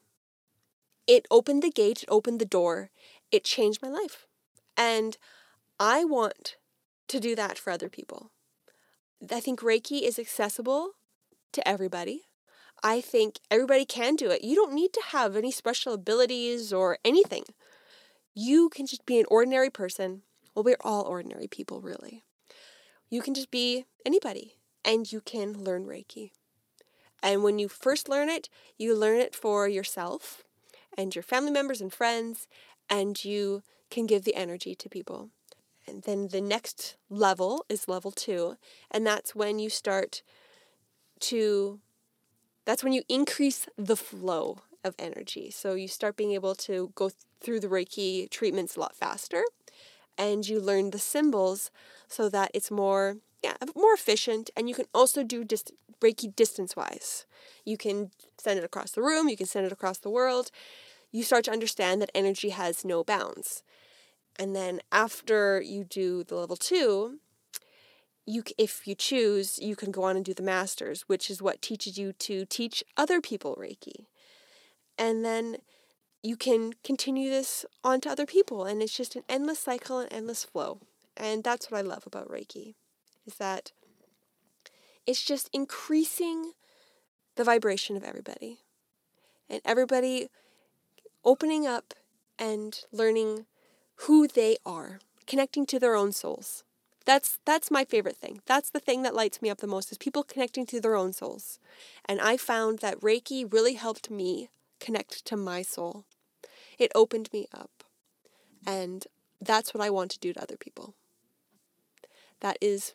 It 1.06 1.26
opened 1.30 1.62
the 1.62 1.70
gate, 1.70 2.02
it 2.02 2.08
opened 2.10 2.38
the 2.38 2.44
door, 2.44 2.90
it 3.32 3.42
changed 3.42 3.80
my 3.80 3.88
life. 3.88 4.26
And 4.76 5.16
I 5.80 6.04
want 6.04 6.57
to 7.08 7.20
do 7.20 7.34
that 7.34 7.58
for 7.58 7.70
other 7.70 7.88
people. 7.88 8.30
I 9.30 9.40
think 9.40 9.60
Reiki 9.60 10.02
is 10.02 10.18
accessible 10.18 10.92
to 11.52 11.66
everybody. 11.66 12.28
I 12.82 13.00
think 13.00 13.40
everybody 13.50 13.84
can 13.84 14.14
do 14.14 14.30
it. 14.30 14.44
You 14.44 14.54
don't 14.54 14.74
need 14.74 14.92
to 14.92 15.02
have 15.08 15.36
any 15.36 15.50
special 15.50 15.92
abilities 15.92 16.72
or 16.72 16.98
anything. 17.04 17.44
You 18.34 18.68
can 18.68 18.86
just 18.86 19.04
be 19.04 19.18
an 19.18 19.26
ordinary 19.28 19.70
person. 19.70 20.22
Well, 20.54 20.62
we're 20.62 20.76
all 20.82 21.02
ordinary 21.02 21.48
people, 21.48 21.80
really. 21.80 22.24
You 23.10 23.22
can 23.22 23.34
just 23.34 23.50
be 23.50 23.86
anybody 24.06 24.54
and 24.84 25.10
you 25.10 25.20
can 25.20 25.64
learn 25.64 25.86
Reiki. 25.86 26.30
And 27.22 27.42
when 27.42 27.58
you 27.58 27.68
first 27.68 28.08
learn 28.08 28.28
it, 28.28 28.48
you 28.76 28.94
learn 28.94 29.18
it 29.18 29.34
for 29.34 29.66
yourself 29.66 30.44
and 30.96 31.14
your 31.14 31.22
family 31.22 31.50
members 31.50 31.80
and 31.80 31.92
friends, 31.92 32.46
and 32.88 33.24
you 33.24 33.62
can 33.90 34.06
give 34.06 34.24
the 34.24 34.34
energy 34.34 34.74
to 34.74 34.88
people. 34.88 35.30
And 35.88 36.02
then 36.02 36.28
the 36.28 36.40
next 36.40 36.96
level 37.08 37.64
is 37.68 37.88
level 37.88 38.10
two, 38.10 38.56
and 38.90 39.06
that's 39.06 39.34
when 39.34 39.58
you 39.58 39.70
start 39.70 40.22
to, 41.20 41.80
that's 42.64 42.84
when 42.84 42.92
you 42.92 43.02
increase 43.08 43.66
the 43.76 43.96
flow 43.96 44.58
of 44.84 44.94
energy. 44.98 45.50
So 45.50 45.74
you 45.74 45.88
start 45.88 46.16
being 46.16 46.32
able 46.32 46.54
to 46.56 46.92
go 46.94 47.10
through 47.40 47.60
the 47.60 47.68
Reiki 47.68 48.28
treatments 48.28 48.76
a 48.76 48.80
lot 48.80 48.94
faster, 48.94 49.42
and 50.18 50.46
you 50.46 50.60
learn 50.60 50.90
the 50.90 50.98
symbols 50.98 51.70
so 52.08 52.28
that 52.28 52.50
it's 52.52 52.70
more 52.70 53.16
yeah 53.42 53.54
more 53.76 53.94
efficient 53.94 54.50
and 54.56 54.68
you 54.68 54.74
can 54.74 54.86
also 54.92 55.22
do 55.22 55.44
dist- 55.44 55.70
reiki 56.00 56.34
distance 56.34 56.74
wise 56.74 57.24
you 57.64 57.76
can 57.76 58.10
send 58.36 58.58
it 58.58 58.64
across 58.64 58.90
the 58.90 59.00
room 59.00 59.28
you 59.28 59.36
can 59.36 59.46
send 59.46 59.64
it 59.64 59.70
across 59.70 59.98
the 59.98 60.10
world. 60.10 60.50
You 61.10 61.22
start 61.22 61.44
to 61.44 61.52
understand 61.52 62.02
that 62.02 62.10
energy 62.14 62.50
has 62.50 62.84
no 62.84 63.02
bounds 63.02 63.62
and 64.38 64.54
then 64.54 64.80
after 64.92 65.60
you 65.60 65.84
do 65.84 66.24
the 66.24 66.34
level 66.34 66.56
2 66.56 67.18
you 68.26 68.42
if 68.56 68.86
you 68.86 68.94
choose 68.94 69.58
you 69.58 69.74
can 69.74 69.90
go 69.90 70.02
on 70.02 70.16
and 70.16 70.24
do 70.24 70.34
the 70.34 70.42
masters 70.42 71.02
which 71.06 71.30
is 71.30 71.42
what 71.42 71.62
teaches 71.62 71.98
you 71.98 72.12
to 72.12 72.44
teach 72.44 72.84
other 72.96 73.20
people 73.20 73.56
reiki 73.56 74.06
and 74.96 75.24
then 75.24 75.56
you 76.22 76.36
can 76.36 76.72
continue 76.82 77.30
this 77.30 77.64
on 77.84 78.00
to 78.00 78.10
other 78.10 78.26
people 78.26 78.64
and 78.64 78.82
it's 78.82 78.96
just 78.96 79.16
an 79.16 79.22
endless 79.28 79.60
cycle 79.60 79.98
and 79.98 80.12
endless 80.12 80.44
flow 80.44 80.80
and 81.18 81.42
that's 81.42 81.70
what 81.70 81.78
I 81.78 81.82
love 81.82 82.06
about 82.06 82.30
Reiki 82.30 82.74
is 83.26 83.34
that 83.34 83.72
it's 85.04 85.24
just 85.24 85.50
increasing 85.52 86.52
the 87.34 87.44
vibration 87.44 87.96
of 87.96 88.04
everybody. 88.04 88.60
And 89.50 89.60
everybody 89.64 90.28
opening 91.24 91.66
up 91.66 91.92
and 92.38 92.78
learning 92.92 93.46
who 94.02 94.28
they 94.28 94.56
are, 94.64 95.00
connecting 95.26 95.66
to 95.66 95.78
their 95.78 95.94
own 95.94 96.12
souls. 96.12 96.64
That's 97.04 97.38
that's 97.46 97.70
my 97.70 97.84
favorite 97.84 98.16
thing. 98.16 98.42
That's 98.46 98.70
the 98.70 98.80
thing 98.80 99.02
that 99.02 99.14
lights 99.14 99.40
me 99.40 99.48
up 99.48 99.58
the 99.58 99.66
most 99.66 99.90
is 99.90 99.98
people 99.98 100.22
connecting 100.22 100.66
to 100.66 100.80
their 100.80 100.94
own 100.94 101.12
souls. 101.12 101.58
And 102.04 102.20
I 102.20 102.36
found 102.36 102.80
that 102.80 103.00
Reiki 103.00 103.50
really 103.50 103.74
helped 103.74 104.10
me 104.10 104.50
connect 104.78 105.24
to 105.24 105.36
my 105.36 105.62
soul. 105.62 106.04
It 106.78 106.92
opened 106.94 107.30
me 107.32 107.46
up. 107.52 107.84
And 108.66 109.06
that's 109.40 109.72
what 109.72 109.82
I 109.82 109.90
want 109.90 110.10
to 110.12 110.18
do 110.18 110.32
to 110.32 110.42
other 110.42 110.56
people. 110.56 110.94
That 112.40 112.58
is 112.60 112.94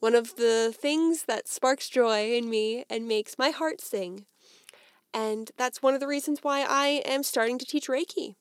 one 0.00 0.14
of 0.14 0.36
the 0.36 0.74
things 0.76 1.24
that 1.24 1.46
sparks 1.46 1.88
joy 1.88 2.34
in 2.34 2.48
me 2.48 2.84
and 2.88 3.06
makes 3.06 3.38
my 3.38 3.50
heart 3.50 3.80
sing. 3.80 4.24
And 5.14 5.50
that's 5.56 5.82
one 5.82 5.94
of 5.94 6.00
the 6.00 6.08
reasons 6.08 6.40
why 6.42 6.64
I 6.66 7.02
am 7.04 7.22
starting 7.22 7.58
to 7.58 7.66
teach 7.66 7.86
Reiki. 7.86 8.34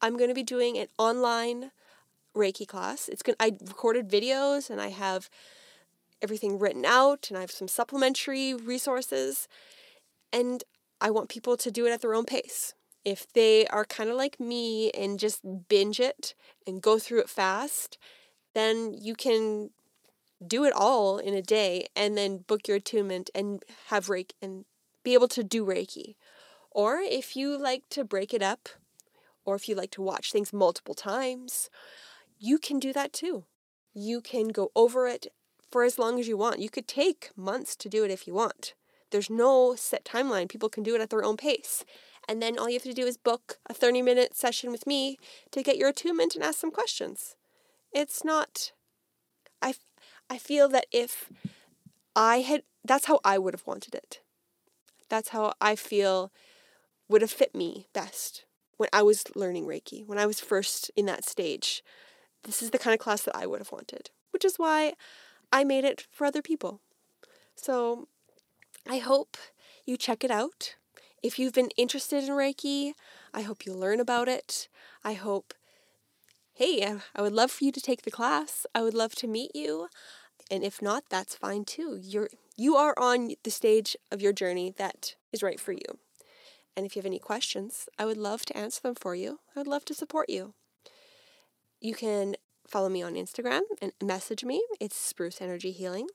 I'm 0.00 0.16
going 0.16 0.28
to 0.28 0.34
be 0.34 0.42
doing 0.42 0.78
an 0.78 0.88
online 0.98 1.70
Reiki 2.36 2.66
class. 2.66 3.08
It's 3.08 3.22
going 3.22 3.36
I 3.40 3.56
recorded 3.66 4.08
videos 4.08 4.70
and 4.70 4.80
I 4.80 4.88
have 4.88 5.30
everything 6.22 6.58
written 6.58 6.84
out 6.84 7.26
and 7.28 7.38
I 7.38 7.40
have 7.40 7.50
some 7.50 7.68
supplementary 7.68 8.54
resources 8.54 9.48
and 10.32 10.64
I 11.00 11.10
want 11.10 11.28
people 11.28 11.56
to 11.56 11.70
do 11.70 11.86
it 11.86 11.92
at 11.92 12.02
their 12.02 12.14
own 12.14 12.24
pace. 12.24 12.74
If 13.04 13.32
they 13.32 13.66
are 13.68 13.84
kind 13.84 14.10
of 14.10 14.16
like 14.16 14.40
me 14.40 14.90
and 14.90 15.18
just 15.18 15.40
binge 15.68 16.00
it 16.00 16.34
and 16.66 16.82
go 16.82 16.98
through 16.98 17.20
it 17.20 17.28
fast, 17.28 17.98
then 18.54 18.94
you 18.98 19.14
can 19.14 19.70
do 20.44 20.64
it 20.64 20.72
all 20.74 21.18
in 21.18 21.34
a 21.34 21.42
day 21.42 21.86
and 21.94 22.16
then 22.16 22.38
book 22.38 22.68
your 22.68 22.78
attunement 22.78 23.30
and 23.34 23.62
have 23.86 24.06
Reiki 24.06 24.32
and 24.42 24.64
be 25.02 25.14
able 25.14 25.28
to 25.28 25.44
do 25.44 25.64
Reiki. 25.64 26.16
Or 26.70 26.98
if 26.98 27.36
you 27.36 27.56
like 27.56 27.84
to 27.90 28.04
break 28.04 28.34
it 28.34 28.42
up, 28.42 28.68
or 29.46 29.54
if 29.54 29.68
you 29.68 29.74
like 29.74 29.90
to 29.92 30.02
watch 30.02 30.32
things 30.32 30.52
multiple 30.52 30.94
times, 30.94 31.70
you 32.38 32.58
can 32.58 32.78
do 32.78 32.92
that 32.92 33.12
too. 33.12 33.44
You 33.94 34.20
can 34.20 34.48
go 34.48 34.70
over 34.76 35.06
it 35.06 35.28
for 35.70 35.84
as 35.84 35.98
long 35.98 36.20
as 36.20 36.28
you 36.28 36.36
want. 36.36 36.58
You 36.58 36.68
could 36.68 36.86
take 36.86 37.30
months 37.36 37.74
to 37.76 37.88
do 37.88 38.04
it 38.04 38.10
if 38.10 38.26
you 38.26 38.34
want. 38.34 38.74
There's 39.10 39.30
no 39.30 39.74
set 39.74 40.04
timeline. 40.04 40.48
People 40.48 40.68
can 40.68 40.82
do 40.82 40.94
it 40.94 41.00
at 41.00 41.10
their 41.10 41.24
own 41.24 41.36
pace. 41.36 41.84
And 42.28 42.42
then 42.42 42.58
all 42.58 42.68
you 42.68 42.74
have 42.74 42.82
to 42.82 42.92
do 42.92 43.06
is 43.06 43.16
book 43.16 43.58
a 43.70 43.72
30 43.72 44.02
minute 44.02 44.36
session 44.36 44.70
with 44.72 44.86
me 44.86 45.16
to 45.52 45.62
get 45.62 45.76
your 45.76 45.88
attunement 45.88 46.34
and 46.34 46.44
ask 46.44 46.58
some 46.58 46.72
questions 46.72 47.36
it's 47.92 48.24
not 48.24 48.72
I 49.62 49.74
I 50.28 50.38
feel 50.38 50.68
that 50.68 50.86
if 50.92 51.30
I 52.14 52.40
had 52.40 52.62
that's 52.84 53.06
how 53.06 53.20
I 53.24 53.38
would 53.38 53.54
have 53.54 53.66
wanted 53.66 53.94
it. 53.94 54.20
That's 55.08 55.30
how 55.30 55.54
I 55.60 55.76
feel 55.76 56.32
would 57.08 57.22
have 57.22 57.30
fit 57.30 57.54
me 57.54 57.86
best 57.92 58.45
when 58.76 58.88
I 58.92 59.02
was 59.02 59.24
learning 59.34 59.66
Reiki, 59.66 60.06
when 60.06 60.18
I 60.18 60.26
was 60.26 60.40
first 60.40 60.90
in 60.96 61.06
that 61.06 61.24
stage. 61.24 61.82
This 62.44 62.62
is 62.62 62.70
the 62.70 62.78
kind 62.78 62.94
of 62.94 63.00
class 63.00 63.22
that 63.22 63.36
I 63.36 63.46
would 63.46 63.60
have 63.60 63.72
wanted, 63.72 64.10
which 64.30 64.44
is 64.44 64.58
why 64.58 64.94
I 65.52 65.64
made 65.64 65.84
it 65.84 66.06
for 66.10 66.26
other 66.26 66.42
people. 66.42 66.80
So 67.56 68.08
I 68.88 68.98
hope 68.98 69.36
you 69.84 69.96
check 69.96 70.22
it 70.22 70.30
out. 70.30 70.76
If 71.22 71.38
you've 71.38 71.54
been 71.54 71.70
interested 71.76 72.24
in 72.24 72.30
Reiki, 72.30 72.92
I 73.34 73.42
hope 73.42 73.66
you 73.66 73.74
learn 73.74 74.00
about 74.00 74.28
it. 74.28 74.68
I 75.02 75.14
hope 75.14 75.54
hey, 76.56 76.96
I 77.14 77.20
would 77.20 77.34
love 77.34 77.50
for 77.50 77.64
you 77.64 77.72
to 77.72 77.82
take 77.82 78.02
the 78.02 78.10
class. 78.10 78.64
I 78.74 78.80
would 78.80 78.94
love 78.94 79.14
to 79.16 79.26
meet 79.26 79.54
you. 79.54 79.88
And 80.50 80.64
if 80.64 80.80
not, 80.80 81.04
that's 81.10 81.34
fine 81.34 81.66
too. 81.66 81.98
You're 82.00 82.30
you 82.56 82.76
are 82.76 82.94
on 82.96 83.32
the 83.44 83.50
stage 83.50 83.96
of 84.10 84.22
your 84.22 84.32
journey 84.32 84.72
that 84.78 85.16
is 85.32 85.42
right 85.42 85.60
for 85.60 85.72
you. 85.72 85.98
And 86.76 86.84
if 86.84 86.94
you 86.94 87.00
have 87.00 87.06
any 87.06 87.18
questions, 87.18 87.88
I 87.98 88.04
would 88.04 88.18
love 88.18 88.44
to 88.46 88.56
answer 88.56 88.80
them 88.82 88.94
for 88.94 89.14
you. 89.14 89.40
I 89.54 89.60
would 89.60 89.66
love 89.66 89.84
to 89.86 89.94
support 89.94 90.28
you. 90.28 90.54
You 91.80 91.94
can 91.94 92.36
follow 92.68 92.88
me 92.88 93.02
on 93.02 93.14
Instagram 93.14 93.62
and 93.80 93.92
message 94.02 94.44
me. 94.44 94.62
It's 94.80 94.96
Spruce 94.96 95.40
Energy 95.40 95.70
Healing. 95.72 96.08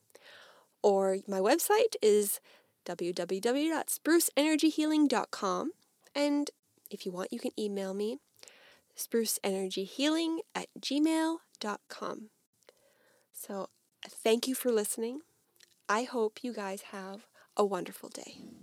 Or 0.83 1.17
my 1.27 1.39
website 1.39 1.95
is 2.01 2.39
www.spruceenergyhealing.com. 2.85 5.71
And 6.13 6.51
if 6.89 7.05
you 7.05 7.11
want, 7.11 7.31
you 7.31 7.39
can 7.39 7.51
email 7.57 7.93
me 7.93 8.17
spruceenergyhealing 8.97 10.39
at 10.53 10.67
gmail.com. 10.79 12.29
So, 13.33 13.69
thank 14.07 14.47
you 14.47 14.55
for 14.55 14.71
listening. 14.71 15.21
I 15.87 16.03
hope 16.03 16.43
you 16.43 16.53
guys 16.53 16.81
have 16.91 17.27
a 17.57 17.65
wonderful 17.65 18.09
day. 18.09 18.60